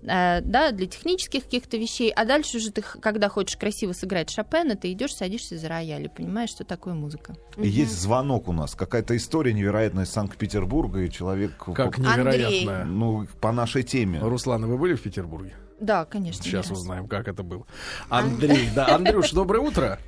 да, 0.02 0.70
для 0.72 0.86
технических 0.86 1.44
каких-то 1.44 1.76
вещей, 1.76 2.10
а 2.10 2.24
дальше 2.24 2.58
уже 2.58 2.70
ты, 2.70 2.82
когда 2.82 3.28
хочешь 3.28 3.56
красиво 3.56 3.92
сыграть 3.92 4.30
Шопена, 4.30 4.76
ты 4.76 4.92
идешь, 4.92 5.14
садишься 5.14 5.58
за 5.58 5.68
рояль 5.68 6.04
и 6.04 6.08
понимаешь, 6.08 6.50
что 6.50 6.64
такое 6.64 6.94
музыка. 6.94 7.34
И 7.56 7.68
Есть 7.68 7.98
звонок 8.00 8.48
у 8.48 8.52
нас, 8.52 8.74
какая-то 8.74 9.16
история 9.16 9.52
невероятная 9.52 10.04
из 10.04 10.10
Санкт-Петербурга, 10.10 11.00
и 11.00 11.10
человек, 11.10 11.56
Как 11.74 11.96
по- 11.96 12.00
невероятно. 12.00 12.84
ну, 12.84 13.26
по 13.40 13.52
нашей 13.52 13.82
теме. 13.82 14.20
Руслан, 14.20 14.66
вы 14.66 14.78
были 14.78 14.94
в 14.94 15.02
Петербурге? 15.02 15.54
Да, 15.80 16.04
конечно. 16.04 16.42
Сейчас 16.42 16.70
узнаем, 16.70 17.06
как 17.06 17.28
это 17.28 17.42
было. 17.42 17.64
Андрей, 18.08 18.68
да, 18.74 18.94
Андрюш, 18.94 19.30
доброе 19.32 19.60
утро. 19.60 19.98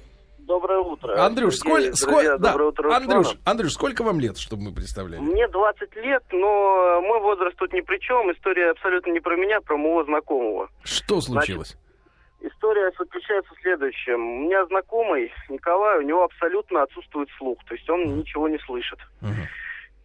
Доброе 0.51 0.81
утро. 0.81 1.25
Андрюш, 1.25 1.61
друзья, 1.61 1.93
сколько, 1.93 2.37
да, 2.37 2.51
доброе 2.51 2.71
утро, 2.71 2.93
Андрюш. 2.93 3.37
Андрюш, 3.45 3.73
сколько 3.73 4.03
вам 4.03 4.19
лет, 4.19 4.37
чтобы 4.37 4.65
мы 4.65 4.75
представляли? 4.75 5.21
Мне 5.21 5.47
20 5.47 5.95
лет, 5.95 6.25
но 6.33 7.01
мой 7.03 7.21
возраст 7.21 7.57
тут 7.57 7.73
ни 7.73 7.81
при 7.83 7.99
чем. 7.99 8.33
История 8.33 8.73
абсолютно 8.73 9.13
не 9.13 9.21
про 9.21 9.37
меня, 9.37 9.59
а 9.59 9.61
про 9.61 9.77
моего 9.77 10.03
знакомого. 10.03 10.69
Что 10.83 11.21
случилось? 11.21 11.77
История 12.41 12.91
заключается 12.99 13.55
в 13.55 13.61
следующем. 13.61 14.15
У 14.15 14.41
меня 14.47 14.67
знакомый 14.67 15.33
Николай, 15.49 15.99
у 15.99 16.03
него 16.03 16.25
абсолютно 16.25 16.83
отсутствует 16.83 17.29
слух, 17.39 17.65
то 17.69 17.75
есть 17.75 17.89
он 17.89 18.19
ничего 18.19 18.49
не 18.49 18.59
слышит. 18.59 18.99
Мгм. 19.21 19.47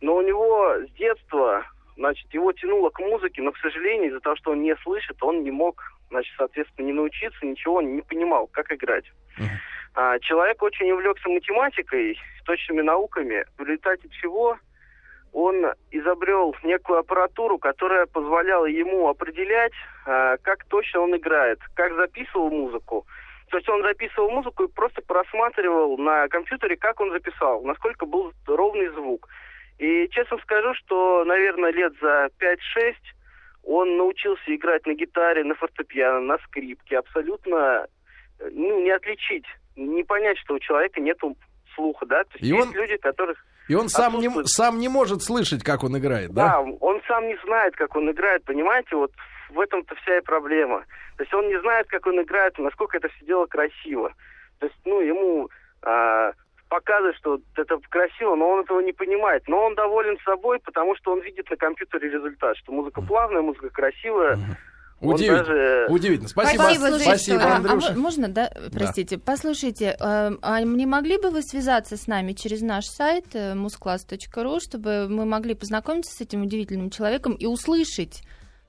Но 0.01 0.17
у 0.17 0.21
него 0.21 0.75
с 0.85 0.91
детства, 0.91 1.65
значит, 1.97 2.31
его 2.31 2.51
тянуло 2.53 2.91
к 2.91 2.99
музыке, 2.99 3.41
но, 3.41 3.51
к 3.51 3.57
сожалению, 3.57 4.09
из-за 4.09 4.19
того, 4.19 4.35
что 4.35 4.51
он 4.51 4.61
не 4.61 4.75
слышит, 4.83 5.17
он 5.23 5.41
не 5.41 5.49
мог, 5.49 5.81
значит, 6.11 6.35
соответственно, 6.37 6.85
не 6.85 6.93
научиться, 6.93 7.43
ничего 7.43 7.81
не 7.81 8.03
понимал, 8.03 8.45
как 8.45 8.71
играть. 8.71 9.05
Мгм. 9.39 9.49
А, 9.95 10.19
человек 10.19 10.61
очень 10.61 10.91
увлекся 10.91 11.29
математикой, 11.29 12.19
точными 12.43 12.81
науками, 12.81 13.45
в 13.57 13.61
результате 13.61 14.09
чего 14.21 14.57
он 15.31 15.65
изобрел 15.91 16.55
некую 16.63 16.99
аппаратуру, 16.99 17.57
которая 17.57 18.05
позволяла 18.05 18.65
ему 18.65 19.07
определять, 19.07 19.73
а, 20.05 20.35
как 20.37 20.65
точно 20.65 20.99
он 21.01 21.15
играет, 21.15 21.59
как 21.75 21.95
записывал 21.95 22.49
музыку. 22.49 23.05
То 23.49 23.57
есть 23.57 23.69
он 23.69 23.83
записывал 23.83 24.31
музыку 24.31 24.63
и 24.63 24.71
просто 24.71 25.01
просматривал 25.01 25.97
на 25.97 26.27
компьютере, 26.27 26.75
как 26.75 26.99
он 26.99 27.11
записал, 27.11 27.61
насколько 27.63 28.05
был 28.05 28.33
ровный 28.47 28.89
звук. 28.89 29.29
И 29.77 30.09
честно 30.09 30.37
скажу, 30.39 30.73
что, 30.73 31.23
наверное, 31.23 31.71
лет 31.71 31.93
за 32.01 32.29
5-6 32.39 32.95
он 33.63 33.97
научился 33.97 34.53
играть 34.53 34.85
на 34.85 34.93
гитаре, 34.93 35.43
на 35.43 35.55
фортепиано, 35.55 36.19
на 36.19 36.37
скрипке. 36.39 36.97
Абсолютно 36.97 37.87
э, 38.39 38.49
ну, 38.51 38.81
не 38.81 38.91
отличить, 38.91 39.45
не 39.75 40.03
понять, 40.03 40.37
что 40.39 40.55
у 40.55 40.59
человека 40.59 40.99
нет 41.01 41.17
слуха, 41.75 42.05
да? 42.05 42.23
То 42.23 42.29
есть 42.33 42.43
И 42.43 42.47
есть 42.47 42.67
он- 42.67 42.73
люди, 42.73 42.97
которых... 42.97 43.37
И 43.67 43.73
он 43.75 43.89
сам 43.89 44.19
не, 44.19 44.29
сам 44.45 44.77
не 44.79 44.87
может 44.89 45.23
слышать, 45.23 45.63
как 45.63 45.83
он 45.83 45.97
играет, 45.97 46.31
Да, 46.33 46.49
да? 46.49 46.59
он 46.61 47.01
сам 47.07 47.27
не 47.27 47.35
знает, 47.45 47.75
как 47.75 47.95
он 47.95 48.09
играет, 48.11 48.43
понимаете? 48.45 48.95
Вот 48.95 49.11
в 49.49 49.59
этом-то 49.59 49.95
вся 49.95 50.17
и 50.17 50.21
проблема. 50.21 50.85
То 51.17 51.23
есть 51.23 51.33
он 51.33 51.47
не 51.47 51.59
знает, 51.61 51.87
как 51.87 52.05
он 52.05 52.21
играет, 52.21 52.57
насколько 52.59 52.97
это 52.97 53.09
все 53.09 53.25
дело 53.25 53.47
красиво. 53.47 54.13
То 54.59 54.67
есть, 54.67 54.77
ну, 54.85 55.01
ему 55.01 55.49
а, 55.81 56.33
показывает, 56.69 57.15
что 57.15 57.39
это 57.55 57.79
красиво, 57.89 58.35
но 58.35 58.49
он 58.51 58.61
этого 58.61 58.81
не 58.81 58.93
понимает. 58.93 59.47
Но 59.47 59.63
он 59.65 59.73
доволен 59.75 60.17
собой, 60.23 60.59
потому 60.59 60.95
что 60.95 61.13
он 61.13 61.21
видит 61.21 61.49
на 61.49 61.55
компьютере 61.57 62.09
результат, 62.09 62.57
что 62.57 62.71
музыка 62.71 63.01
плавная, 63.01 63.41
музыка 63.41 63.69
красивая. 63.69 64.37
Удивительно. 65.01 65.39
даже- 65.39 65.85
Удивительно. 65.89 66.29
Спасибо, 66.29 66.61
Спасибо 66.63 66.91
за 66.91 66.99
спасибо, 66.99 67.15
историю. 67.37 67.41
А, 67.41 67.51
а 67.53 67.55
Андрюша. 67.57 67.93
мо- 67.93 67.99
можно, 67.99 68.27
да, 68.27 68.49
простите, 68.71 69.17
послушайте, 69.17 69.95
э, 69.99 70.31
а 70.41 70.61
не 70.61 70.85
могли 70.85 71.17
бы 71.17 71.29
вы 71.29 71.41
связаться 71.43 71.97
с 71.97 72.07
нами 72.07 72.31
через 72.33 72.61
наш 72.61 72.85
сайт 72.85 73.25
э, 73.33 73.53
musclass.ru, 73.53 74.59
чтобы 74.59 75.07
мы 75.09 75.25
могли 75.25 75.53
познакомиться 75.53 76.15
с 76.15 76.21
этим 76.21 76.43
удивительным 76.43 76.89
человеком 76.89 77.33
и 77.33 77.45
услышать, 77.45 78.21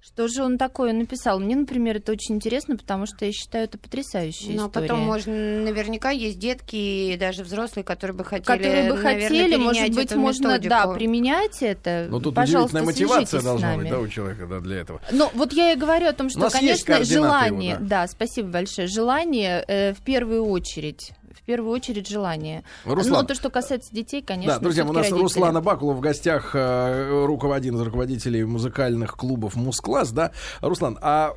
что 0.07 0.29
же 0.29 0.45
он 0.45 0.57
такое 0.57 0.93
написал? 0.93 1.41
Мне, 1.41 1.57
например, 1.57 1.97
это 1.97 2.13
очень 2.13 2.37
интересно, 2.37 2.77
потому 2.77 3.07
что 3.07 3.25
я 3.25 3.33
считаю 3.33 3.65
это 3.65 3.77
потрясающей 3.77 4.55
Но 4.55 4.67
историей. 4.67 4.89
потом, 4.89 5.01
можно, 5.05 5.33
наверняка 5.33 6.11
есть 6.11 6.39
детки 6.39 6.77
и 6.77 7.17
даже 7.17 7.43
взрослые, 7.43 7.85
которые 7.85 8.17
бы 8.17 8.25
хотели, 8.25 8.45
которые 8.45 8.93
бы 8.93 9.03
наверное, 9.03 9.29
хотели, 9.29 9.57
может 9.57 9.95
быть, 9.95 10.15
можно, 10.15 10.47
методику. 10.49 10.69
да, 10.69 10.87
применять 10.87 11.61
это. 11.61 12.07
Ну, 12.09 12.21
тут 12.21 12.37
Пожалуйста, 12.37 12.83
удивительная 12.83 13.09
мотивация 13.17 13.43
должна 13.43 13.77
быть, 13.77 13.91
да, 13.91 13.99
у 13.99 14.09
человека, 14.09 14.47
да, 14.47 14.61
для 14.61 14.77
этого. 14.77 15.01
Ну, 15.11 15.29
вот 15.35 15.53
я 15.53 15.73
и 15.73 15.77
говорю 15.77 16.07
о 16.07 16.13
том, 16.13 16.31
что, 16.31 16.51
конечно, 16.51 17.03
желание, 17.03 17.73
его, 17.73 17.85
да. 17.85 18.07
спасибо 18.07 18.49
большое, 18.49 18.87
желание 18.87 19.65
э, 19.67 19.93
в 19.93 20.03
первую 20.03 20.47
очередь, 20.47 21.11
в 21.39 21.43
первую 21.43 21.73
очередь 21.73 22.09
желание. 22.09 22.65
Руслан. 22.85 23.21
Но 23.21 23.23
то, 23.25 23.35
что 23.35 23.51
касается 23.51 23.95
детей, 23.95 24.23
конечно, 24.23 24.55
Да, 24.55 24.59
друзья, 24.61 24.85
у 24.85 24.89
нас 24.93 25.05
родители. 25.05 25.21
Руслана 25.23 25.61
Бакула 25.61 25.93
в 25.93 26.01
гостях, 26.01 26.51
э, 26.55 27.25
руковод- 27.27 27.57
один 27.57 27.77
из 27.77 27.81
руководителей 27.81 28.45
музыкальных 28.45 29.17
клубов 29.17 29.55
«Мускласс», 29.57 30.11
да. 30.11 30.33
Руслан, 30.61 30.99
а 31.01 31.33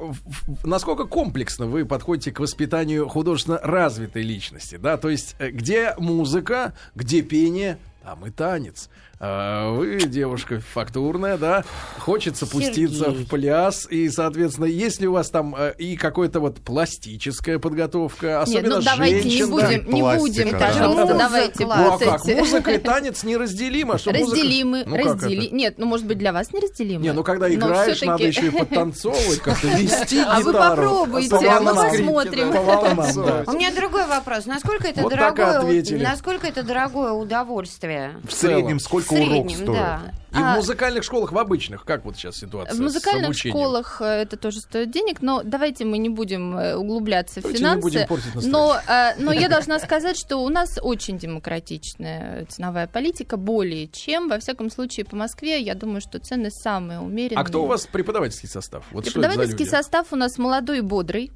насколько 0.63 1.06
комплексно 1.06 1.65
вы 1.65 1.86
подходите 1.86 2.32
к 2.32 2.39
воспитанию 2.39 3.08
художественно 3.08 3.60
развитой 3.62 4.24
личности, 4.24 4.75
да? 4.77 4.98
То 4.98 5.10
есть 5.10 5.36
э, 5.39 5.50
где 5.51 5.94
музыка, 5.98 6.74
где 6.96 7.22
пение, 7.22 7.77
там 8.03 8.25
и 8.25 8.32
танец. 8.32 8.89
А 9.22 9.72
Вы 9.74 10.00
девушка 10.00 10.62
фактурная, 10.74 11.38
да, 11.38 11.66
хочется 12.00 12.48
пуститься 12.48 13.06
Сергей. 13.06 13.26
в 13.26 13.28
пляс, 13.30 13.86
и, 13.90 14.08
соответственно, 14.10 14.66
есть 14.66 15.02
ли 15.02 15.08
у 15.10 15.12
вас 15.12 15.30
там 15.30 15.54
э, 15.58 15.74
и 15.78 15.98
какая-то 15.98 16.40
вот 16.40 16.62
пластическая 16.62 17.60
подготовка, 17.60 18.28
Нет, 18.28 18.42
особенно 18.44 18.76
ну 18.78 18.82
давайте 18.82 19.16
не 19.16 19.22
женщин, 19.38 19.46
да? 19.50 19.52
будем, 19.68 19.94
не 19.94 20.00
Пластика, 20.02 20.20
будем, 20.22 20.52
да. 20.52 20.68
пожалуйста, 20.68 21.02
Музыка. 21.02 21.18
давайте 21.20 21.66
Ну, 21.66 21.74
Ну 21.76 21.94
а 21.94 21.98
как? 22.00 22.26
Музыка 22.26 22.72
и 22.72 22.78
танец 22.78 23.24
неразделимо. 23.24 23.98
Что 23.98 24.12
музыка- 24.12 24.32
Разделимы, 24.32 24.84
Ну, 24.86 24.96
как 24.96 25.06
раздели... 25.22 25.50
Нет, 25.50 25.74
ну 25.78 25.86
может 25.86 26.06
быть 26.06 26.18
для 26.18 26.32
вас 26.32 26.54
неразделимы. 26.54 27.04
Не, 27.04 27.12
ну 27.12 27.24
когда 27.24 27.50
Но 27.50 27.54
играешь, 27.56 28.02
надо 28.02 28.24
еще 28.24 28.48
и 28.48 28.52
подтанцовывать, 28.52 29.40
как-то 29.40 29.68
вести 29.68 30.20
А 30.26 30.40
вы 30.40 30.52
гитару. 30.54 30.82
попробуйте, 30.82 31.30
По 31.30 31.58
а 31.58 31.60
мы 31.60 31.74
посмотрим. 31.76 32.52
Да. 32.52 33.44
У 33.48 33.52
меня 33.52 33.74
другой 33.76 34.08
вопрос. 34.08 34.46
Насколько 34.46 34.88
это 34.88 35.02
Вот 35.02 35.12
так 35.14 35.34
и 35.34 35.36
дорогое, 35.42 35.60
ответили. 35.60 36.04
насколько 36.06 36.48
это 36.48 36.64
дорогое 36.64 37.12
удовольствие? 37.12 38.16
В 38.26 38.32
среднем 38.32 38.80
сколько 38.80 39.09
В 39.10 39.13
урок 39.22 39.50
стоит? 39.51 39.66
да. 39.68 40.13
И 40.32 40.36
А- 40.38 40.54
в 40.54 40.58
музыкальных 40.58 41.04
школах, 41.04 41.32
в 41.32 41.38
обычных, 41.39 41.84
как 41.86 42.06
вот 42.06 42.16
сейчас 42.16 42.38
ситуация 42.38 42.75
В 42.78 42.80
музыкальных 42.82 43.36
школах 43.36 44.00
э, 44.00 44.06
это 44.06 44.38
тоже 44.38 44.60
стоит 44.60 44.92
денег, 44.92 45.24
но 45.24 45.42
давайте 45.44 45.86
мы 45.86 45.98
не 45.98 46.10
будем 46.10 46.56
э, 46.56 46.75
углубляться 46.75 47.39
в 47.39 47.44
Давайте 47.44 47.60
не 47.63 47.66
финансы. 47.66 47.82
будем 47.82 48.08
портить 48.08 48.36
настроение. 48.36 48.51
но, 48.51 48.80
э, 48.94 49.16
но 49.18 49.34
я 49.34 49.50
должна 49.50 49.80
сказать, 49.80 50.18
что 50.20 50.38
у 50.38 50.50
нас 50.50 50.78
очень 50.84 51.18
демократичная 51.18 52.46
ценовая 52.46 52.88
политика, 52.88 53.38
более 53.38 53.88
чем. 53.88 54.30
Во 54.30 54.39
всяком 54.39 54.70
случае, 54.70 55.06
по 55.06 55.16
Москве, 55.16 55.60
я 55.62 55.74
думаю, 55.75 56.01
что 56.01 56.20
цены 56.20 56.50
самые 56.51 57.00
умеренные. 57.00 57.42
А 57.42 57.44
кто 57.44 57.63
у 57.63 57.68
вас 57.68 57.88
преподавательский 57.88 58.50
состав? 58.50 58.86
Вот 58.92 59.06
Преподавательский 59.06 59.66
состав 59.66 60.08
у 60.12 60.16
нас 60.16 60.38
молодой 60.38 60.80
и 60.80 60.82
бодрый, 60.82 61.32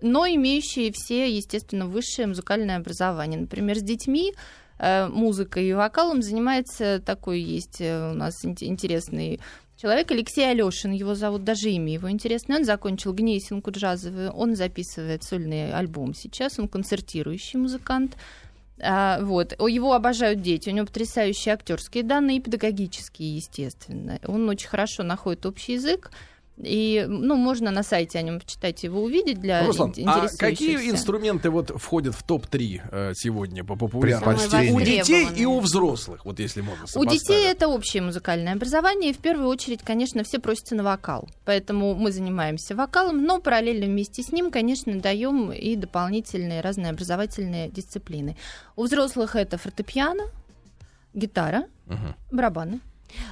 но 0.00 0.26
имеющие 0.26 0.90
все, 0.94 1.30
естественно, 1.30 1.86
высшее 1.86 2.28
музыкальное 2.28 2.76
образование. 2.78 3.38
Например, 3.40 3.76
с 3.76 3.82
детьми 3.82 4.32
музыкой 4.78 5.68
и 5.68 5.72
вокалом 5.72 6.22
занимается 6.22 7.00
такой 7.04 7.40
есть 7.40 7.80
э, 7.80 8.12
у 8.12 8.14
нас 8.14 8.44
ин- 8.44 8.56
интересный 8.60 9.40
человек 9.76 10.10
Алексей 10.10 10.50
Алешин, 10.50 10.92
его 10.92 11.14
зовут, 11.14 11.44
даже 11.44 11.70
имя 11.70 11.92
его 11.92 12.10
интересное. 12.10 12.58
Он 12.58 12.64
закончил 12.64 13.12
Гнесинку 13.12 13.70
джазовую, 13.70 14.30
он 14.30 14.56
записывает 14.56 15.22
сольный 15.22 15.72
альбом 15.72 16.14
сейчас, 16.14 16.58
он 16.58 16.68
концертирующий 16.68 17.58
музыкант. 17.58 18.16
А, 18.80 19.20
вот. 19.22 19.52
Его 19.52 19.94
обожают 19.94 20.40
дети, 20.42 20.68
у 20.68 20.72
него 20.72 20.86
потрясающие 20.86 21.54
актерские 21.54 22.04
данные 22.04 22.38
и 22.38 22.40
педагогические, 22.40 23.36
естественно. 23.36 24.18
Он 24.26 24.48
очень 24.48 24.68
хорошо 24.68 25.02
находит 25.02 25.46
общий 25.46 25.74
язык. 25.74 26.10
И, 26.60 27.04
ну, 27.08 27.36
можно 27.36 27.70
на 27.70 27.82
сайте 27.82 28.18
о 28.18 28.22
нем 28.22 28.40
почитать, 28.40 28.82
его 28.82 29.02
увидеть 29.02 29.40
для 29.40 29.64
Руслан, 29.64 29.94
а 30.06 30.26
какие 30.36 30.90
инструменты 30.90 31.50
вот 31.50 31.70
входят 31.80 32.14
в 32.14 32.22
топ-3 32.24 32.80
э, 32.90 33.12
сегодня 33.14 33.64
по 33.64 33.76
популярности? 33.76 34.70
У 34.72 34.80
детей 34.80 35.28
и 35.36 35.46
у 35.46 35.60
взрослых, 35.60 36.24
вот 36.24 36.40
если 36.40 36.60
можно 36.60 36.84
У 36.96 37.04
детей 37.04 37.46
это 37.46 37.68
общее 37.68 38.02
музыкальное 38.02 38.54
образование, 38.54 39.10
и 39.10 39.14
в 39.14 39.18
первую 39.18 39.48
очередь, 39.48 39.82
конечно, 39.82 40.24
все 40.24 40.40
просятся 40.40 40.74
на 40.74 40.82
вокал. 40.82 41.28
Поэтому 41.44 41.94
мы 41.94 42.10
занимаемся 42.10 42.74
вокалом, 42.74 43.22
но 43.22 43.40
параллельно 43.40 43.86
вместе 43.86 44.22
с 44.22 44.32
ним, 44.32 44.50
конечно, 44.50 44.98
даем 44.98 45.52
и 45.52 45.76
дополнительные 45.76 46.60
разные 46.60 46.90
образовательные 46.90 47.70
дисциплины. 47.70 48.36
У 48.74 48.84
взрослых 48.84 49.36
это 49.36 49.58
фортепиано, 49.58 50.24
гитара, 51.14 51.66
Мгм. 51.86 52.14
барабаны. 52.32 52.80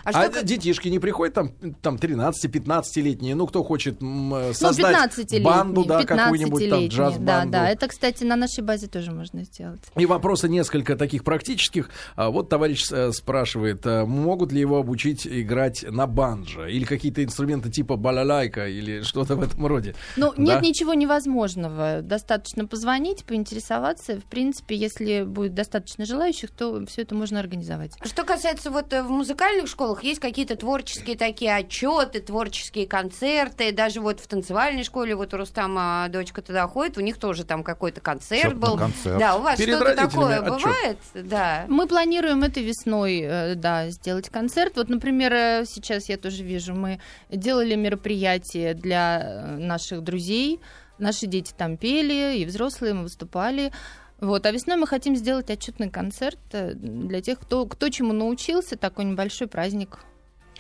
А 0.04 0.10
А, 0.10 0.12
что 0.24 0.30
как- 0.32 0.44
детишки 0.44 0.88
не 0.88 0.98
приходят 0.98 1.34
там, 1.34 1.50
там 1.82 1.96
13-15-летние, 1.96 3.34
ну 3.34 3.46
кто 3.46 3.62
хочет 3.64 4.00
м, 4.02 4.34
э, 4.34 4.54
создать 4.54 4.96
ну, 4.96 5.04
15-летние, 5.04 5.42
банду, 5.42 5.84
да, 5.84 6.02
какую-нибудь 6.04 6.68
там 6.70 6.80
15-летние, 6.80 6.88
джаз-банду. 6.88 7.26
Да, 7.26 7.44
да, 7.62 7.68
это, 7.70 7.88
кстати, 7.88 8.24
на 8.24 8.36
нашей 8.36 8.62
базе 8.62 8.86
тоже 8.86 9.12
можно 9.12 9.44
сделать. 9.44 9.80
И 9.96 10.06
вопросы 10.06 10.48
несколько 10.48 10.96
таких 10.96 11.24
практических. 11.24 11.90
А, 12.16 12.30
Вот 12.30 12.48
товарищ 12.48 12.86
э, 12.90 13.12
спрашивает, 13.12 13.84
э, 13.86 14.04
могут 14.04 14.52
ли 14.52 14.60
его 14.60 14.78
обучить 14.78 15.26
играть 15.26 15.84
на 15.88 16.06
банджо 16.06 16.66
или 16.66 16.84
какие-то 16.84 17.22
инструменты 17.24 17.70
типа 17.70 17.96
балалайка 17.96 18.68
или 18.68 19.02
что-то 19.02 19.36
в 19.36 19.42
этом 19.42 19.66
роде. 19.66 19.94
Ну, 20.16 20.32
Да? 20.36 20.42
нет 20.42 20.62
ничего 20.62 20.94
невозможного. 20.94 22.00
Достаточно 22.02 22.66
позвонить, 22.66 23.24
поинтересоваться. 23.24 24.20
В 24.20 24.24
принципе, 24.24 24.76
если 24.76 25.22
будет 25.22 25.54
достаточно 25.54 26.04
желающих, 26.04 26.50
то 26.50 26.84
все 26.86 27.02
это 27.02 27.14
можно 27.14 27.40
организовать. 27.40 27.92
Что 28.04 28.24
касается 28.24 28.70
вот 28.70 28.92
э, 28.92 29.02
в 29.02 29.10
музыкальных 29.66 29.70
школах, 29.70 30.04
есть 30.04 30.20
какие-то 30.20 30.56
творческие 30.56 31.16
такие 31.16 31.54
отчеты, 31.54 32.20
творческие 32.20 32.86
концерты, 32.86 33.72
даже 33.72 34.00
вот 34.00 34.20
в 34.20 34.26
танцевальной 34.26 34.84
школе, 34.84 35.14
вот 35.14 35.34
у 35.34 35.36
Рустама 35.36 36.06
дочка 36.08 36.42
туда 36.42 36.66
ходит, 36.66 36.98
у 36.98 37.00
них 37.00 37.18
тоже 37.18 37.44
там 37.44 37.62
какой-то 37.62 38.00
концерт 38.00 38.42
Чёрт 38.42 38.54
на 38.54 38.60
был. 38.60 38.78
концерт. 38.78 39.18
Да, 39.18 39.36
у 39.36 39.42
вас 39.42 39.58
Перед 39.58 39.76
что-то 39.76 39.94
такое 39.96 40.38
отчёт. 40.40 40.62
бывает? 40.62 40.98
Да. 41.14 41.64
Мы 41.68 41.86
планируем 41.86 42.42
этой 42.42 42.62
весной, 42.62 43.20
э, 43.20 43.54
да, 43.54 43.90
сделать 43.90 44.28
концерт. 44.30 44.76
Вот, 44.76 44.88
например, 44.88 45.32
э, 45.32 45.64
сейчас 45.66 46.08
я 46.08 46.16
тоже 46.16 46.42
вижу, 46.44 46.74
мы 46.74 47.00
делали 47.30 47.74
мероприятие 47.74 48.74
для 48.74 49.20
э, 49.22 49.56
наших 49.56 50.02
друзей. 50.02 50.60
Наши 50.98 51.26
дети 51.26 51.52
там 51.56 51.76
пели, 51.76 52.38
и 52.38 52.46
взрослые 52.46 52.94
мы 52.94 53.02
выступали. 53.02 53.70
Вот, 54.20 54.46
а 54.46 54.50
весной 54.50 54.76
мы 54.76 54.86
хотим 54.86 55.14
сделать 55.14 55.50
отчетный 55.50 55.90
концерт 55.90 56.38
э, 56.52 56.72
для 56.74 57.20
тех, 57.20 57.38
кто, 57.38 57.66
кто 57.66 57.90
чему 57.90 58.14
научился, 58.14 58.76
такой 58.76 59.04
небольшой 59.04 59.46
праздник. 59.46 59.98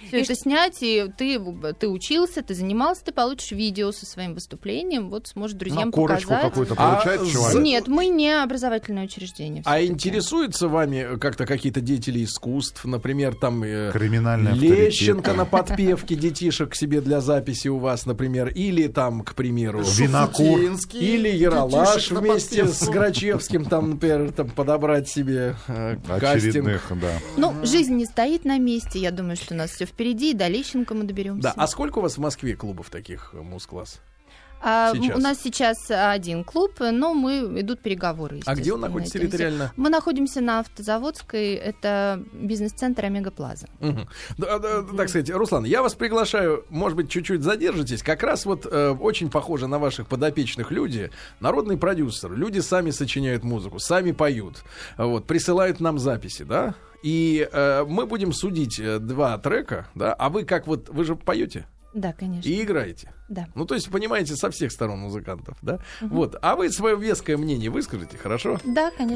Все 0.08 0.18
И 0.20 0.22
это 0.22 0.34
снять, 0.34 0.78
и 0.82 1.06
ты, 1.16 1.40
ты 1.78 1.88
учился, 1.88 2.42
ты 2.42 2.54
занимался, 2.54 3.04
ты 3.04 3.12
получишь 3.12 3.52
видео 3.52 3.92
со 3.92 4.06
своим 4.06 4.34
выступлением, 4.34 5.08
вот 5.10 5.28
сможешь 5.28 5.56
друзьям 5.56 5.86
На 5.86 5.90
корочку 5.92 6.28
показать. 6.30 6.50
какую-то 6.50 6.74
А 6.74 6.94
получает 6.94 7.20
за- 7.22 7.30
человек? 7.32 7.62
Нет, 7.62 7.88
мы 7.88 8.06
не 8.08 8.30
образовательное 8.42 9.04
учреждение. 9.04 9.62
А 9.64 9.82
интересуются 9.82 10.68
вами 10.68 11.18
как-то 11.18 11.46
какие-то 11.46 11.80
деятели 11.80 12.22
искусств, 12.24 12.84
например, 12.84 13.34
там 13.34 13.62
э, 13.64 13.90
Криминальный 13.92 14.52
Лещенко 14.52 15.30
авторитет. 15.32 15.36
на 15.36 15.44
подпевке 15.44 16.14
детишек 16.14 16.70
к 16.72 16.74
себе 16.74 17.00
для 17.00 17.20
записи 17.20 17.68
у 17.68 17.78
вас, 17.78 18.06
например, 18.06 18.48
или 18.48 18.86
там, 18.88 19.22
к 19.22 19.34
примеру, 19.34 19.82
Винокур. 19.82 20.60
или 20.92 21.28
Яралаш 21.28 22.10
вместе 22.10 22.66
с 22.66 22.86
Грачевским, 22.88 23.64
там, 23.64 23.90
например, 23.90 24.32
там, 24.32 24.50
подобрать 24.50 25.08
себе 25.08 25.56
э, 25.68 25.96
кастинг. 26.06 26.22
Очередных, 26.46 26.92
да. 27.00 27.18
Ну, 27.36 27.54
жизнь 27.64 27.94
не 27.94 28.04
стоит 28.04 28.44
на 28.44 28.58
месте. 28.58 28.98
Я 28.98 29.10
думаю, 29.10 29.36
что 29.36 29.54
у 29.54 29.56
нас 29.56 29.70
все 29.70 29.85
впереди, 29.86 30.32
и 30.32 30.34
до 30.34 30.48
Лещенко 30.48 30.94
мы 30.94 31.04
доберемся. 31.04 31.42
Да, 31.42 31.54
а 31.56 31.66
сколько 31.66 31.98
у 31.98 32.02
вас 32.02 32.16
в 32.16 32.20
Москве 32.20 32.54
клубов 32.56 32.90
таких 32.90 33.30
э, 33.32 33.40
мус-класс? 33.40 34.00
А, 34.60 34.92
сейчас? 34.94 35.16
у 35.16 35.20
нас 35.20 35.40
сейчас 35.42 35.90
один 35.90 36.44
клуб, 36.44 36.72
но 36.80 37.14
мы 37.14 37.60
идут 37.60 37.80
переговоры. 37.80 38.40
А 38.46 38.54
где 38.54 38.72
он 38.72 38.80
находится 38.80 39.18
территориально? 39.18 39.72
Мы 39.76 39.90
находимся 39.90 40.40
на 40.40 40.60
Автозаводской, 40.60 41.54
это 41.54 42.22
бизнес-центр 42.32 43.04
Омега 43.04 43.30
Плаза. 43.30 43.68
Мгм. 43.80 44.08
Да, 44.38 44.58
да, 44.58 44.82
да, 44.82 44.96
так 44.96 45.08
сказать, 45.08 45.30
Руслан, 45.30 45.64
я 45.64 45.82
вас 45.82 45.94
приглашаю, 45.94 46.64
может 46.68 46.96
быть, 46.96 47.10
чуть-чуть 47.10 47.42
задержитесь. 47.42 48.02
Как 48.02 48.22
раз 48.22 48.46
вот 48.46 48.66
э, 48.66 48.90
очень 48.90 49.30
похоже 49.30 49.66
на 49.66 49.78
ваших 49.78 50.06
подопечных 50.06 50.70
люди, 50.70 51.10
народный 51.40 51.76
продюсер, 51.76 52.32
люди 52.32 52.60
сами 52.60 52.90
сочиняют 52.90 53.44
музыку, 53.44 53.78
сами 53.78 54.12
поют, 54.12 54.64
вот, 54.96 55.26
присылают 55.26 55.80
нам 55.80 55.98
записи, 55.98 56.42
да, 56.42 56.74
и 57.02 57.48
э, 57.50 57.84
мы 57.86 58.06
будем 58.06 58.32
судить 58.32 58.80
э, 58.80 58.98
два 58.98 59.38
трека, 59.38 59.88
да, 59.94 60.12
а 60.14 60.28
вы 60.28 60.44
как 60.44 60.66
вот, 60.66 60.88
вы 60.88 61.04
же 61.04 61.14
поете 61.14 61.66
Да, 61.96 62.12
конечно. 62.12 62.46
и 62.46 62.62
играете. 62.62 63.10
Да. 63.30 63.46
Ну, 63.54 63.64
то 63.64 63.74
есть, 63.74 63.90
понимаете, 63.90 64.36
со 64.36 64.50
всех 64.50 64.70
сторон 64.70 64.98
музыкантов, 64.98 65.56
да? 65.62 65.80
Вот. 66.02 66.36
А 66.42 66.54
вы 66.54 66.70
свое 66.70 66.94
веское 66.94 67.38
мнение 67.38 67.70
выскажите, 67.70 68.18
хорошо? 68.18 68.58
Да, 68.64 68.90
конечно. 68.90 69.14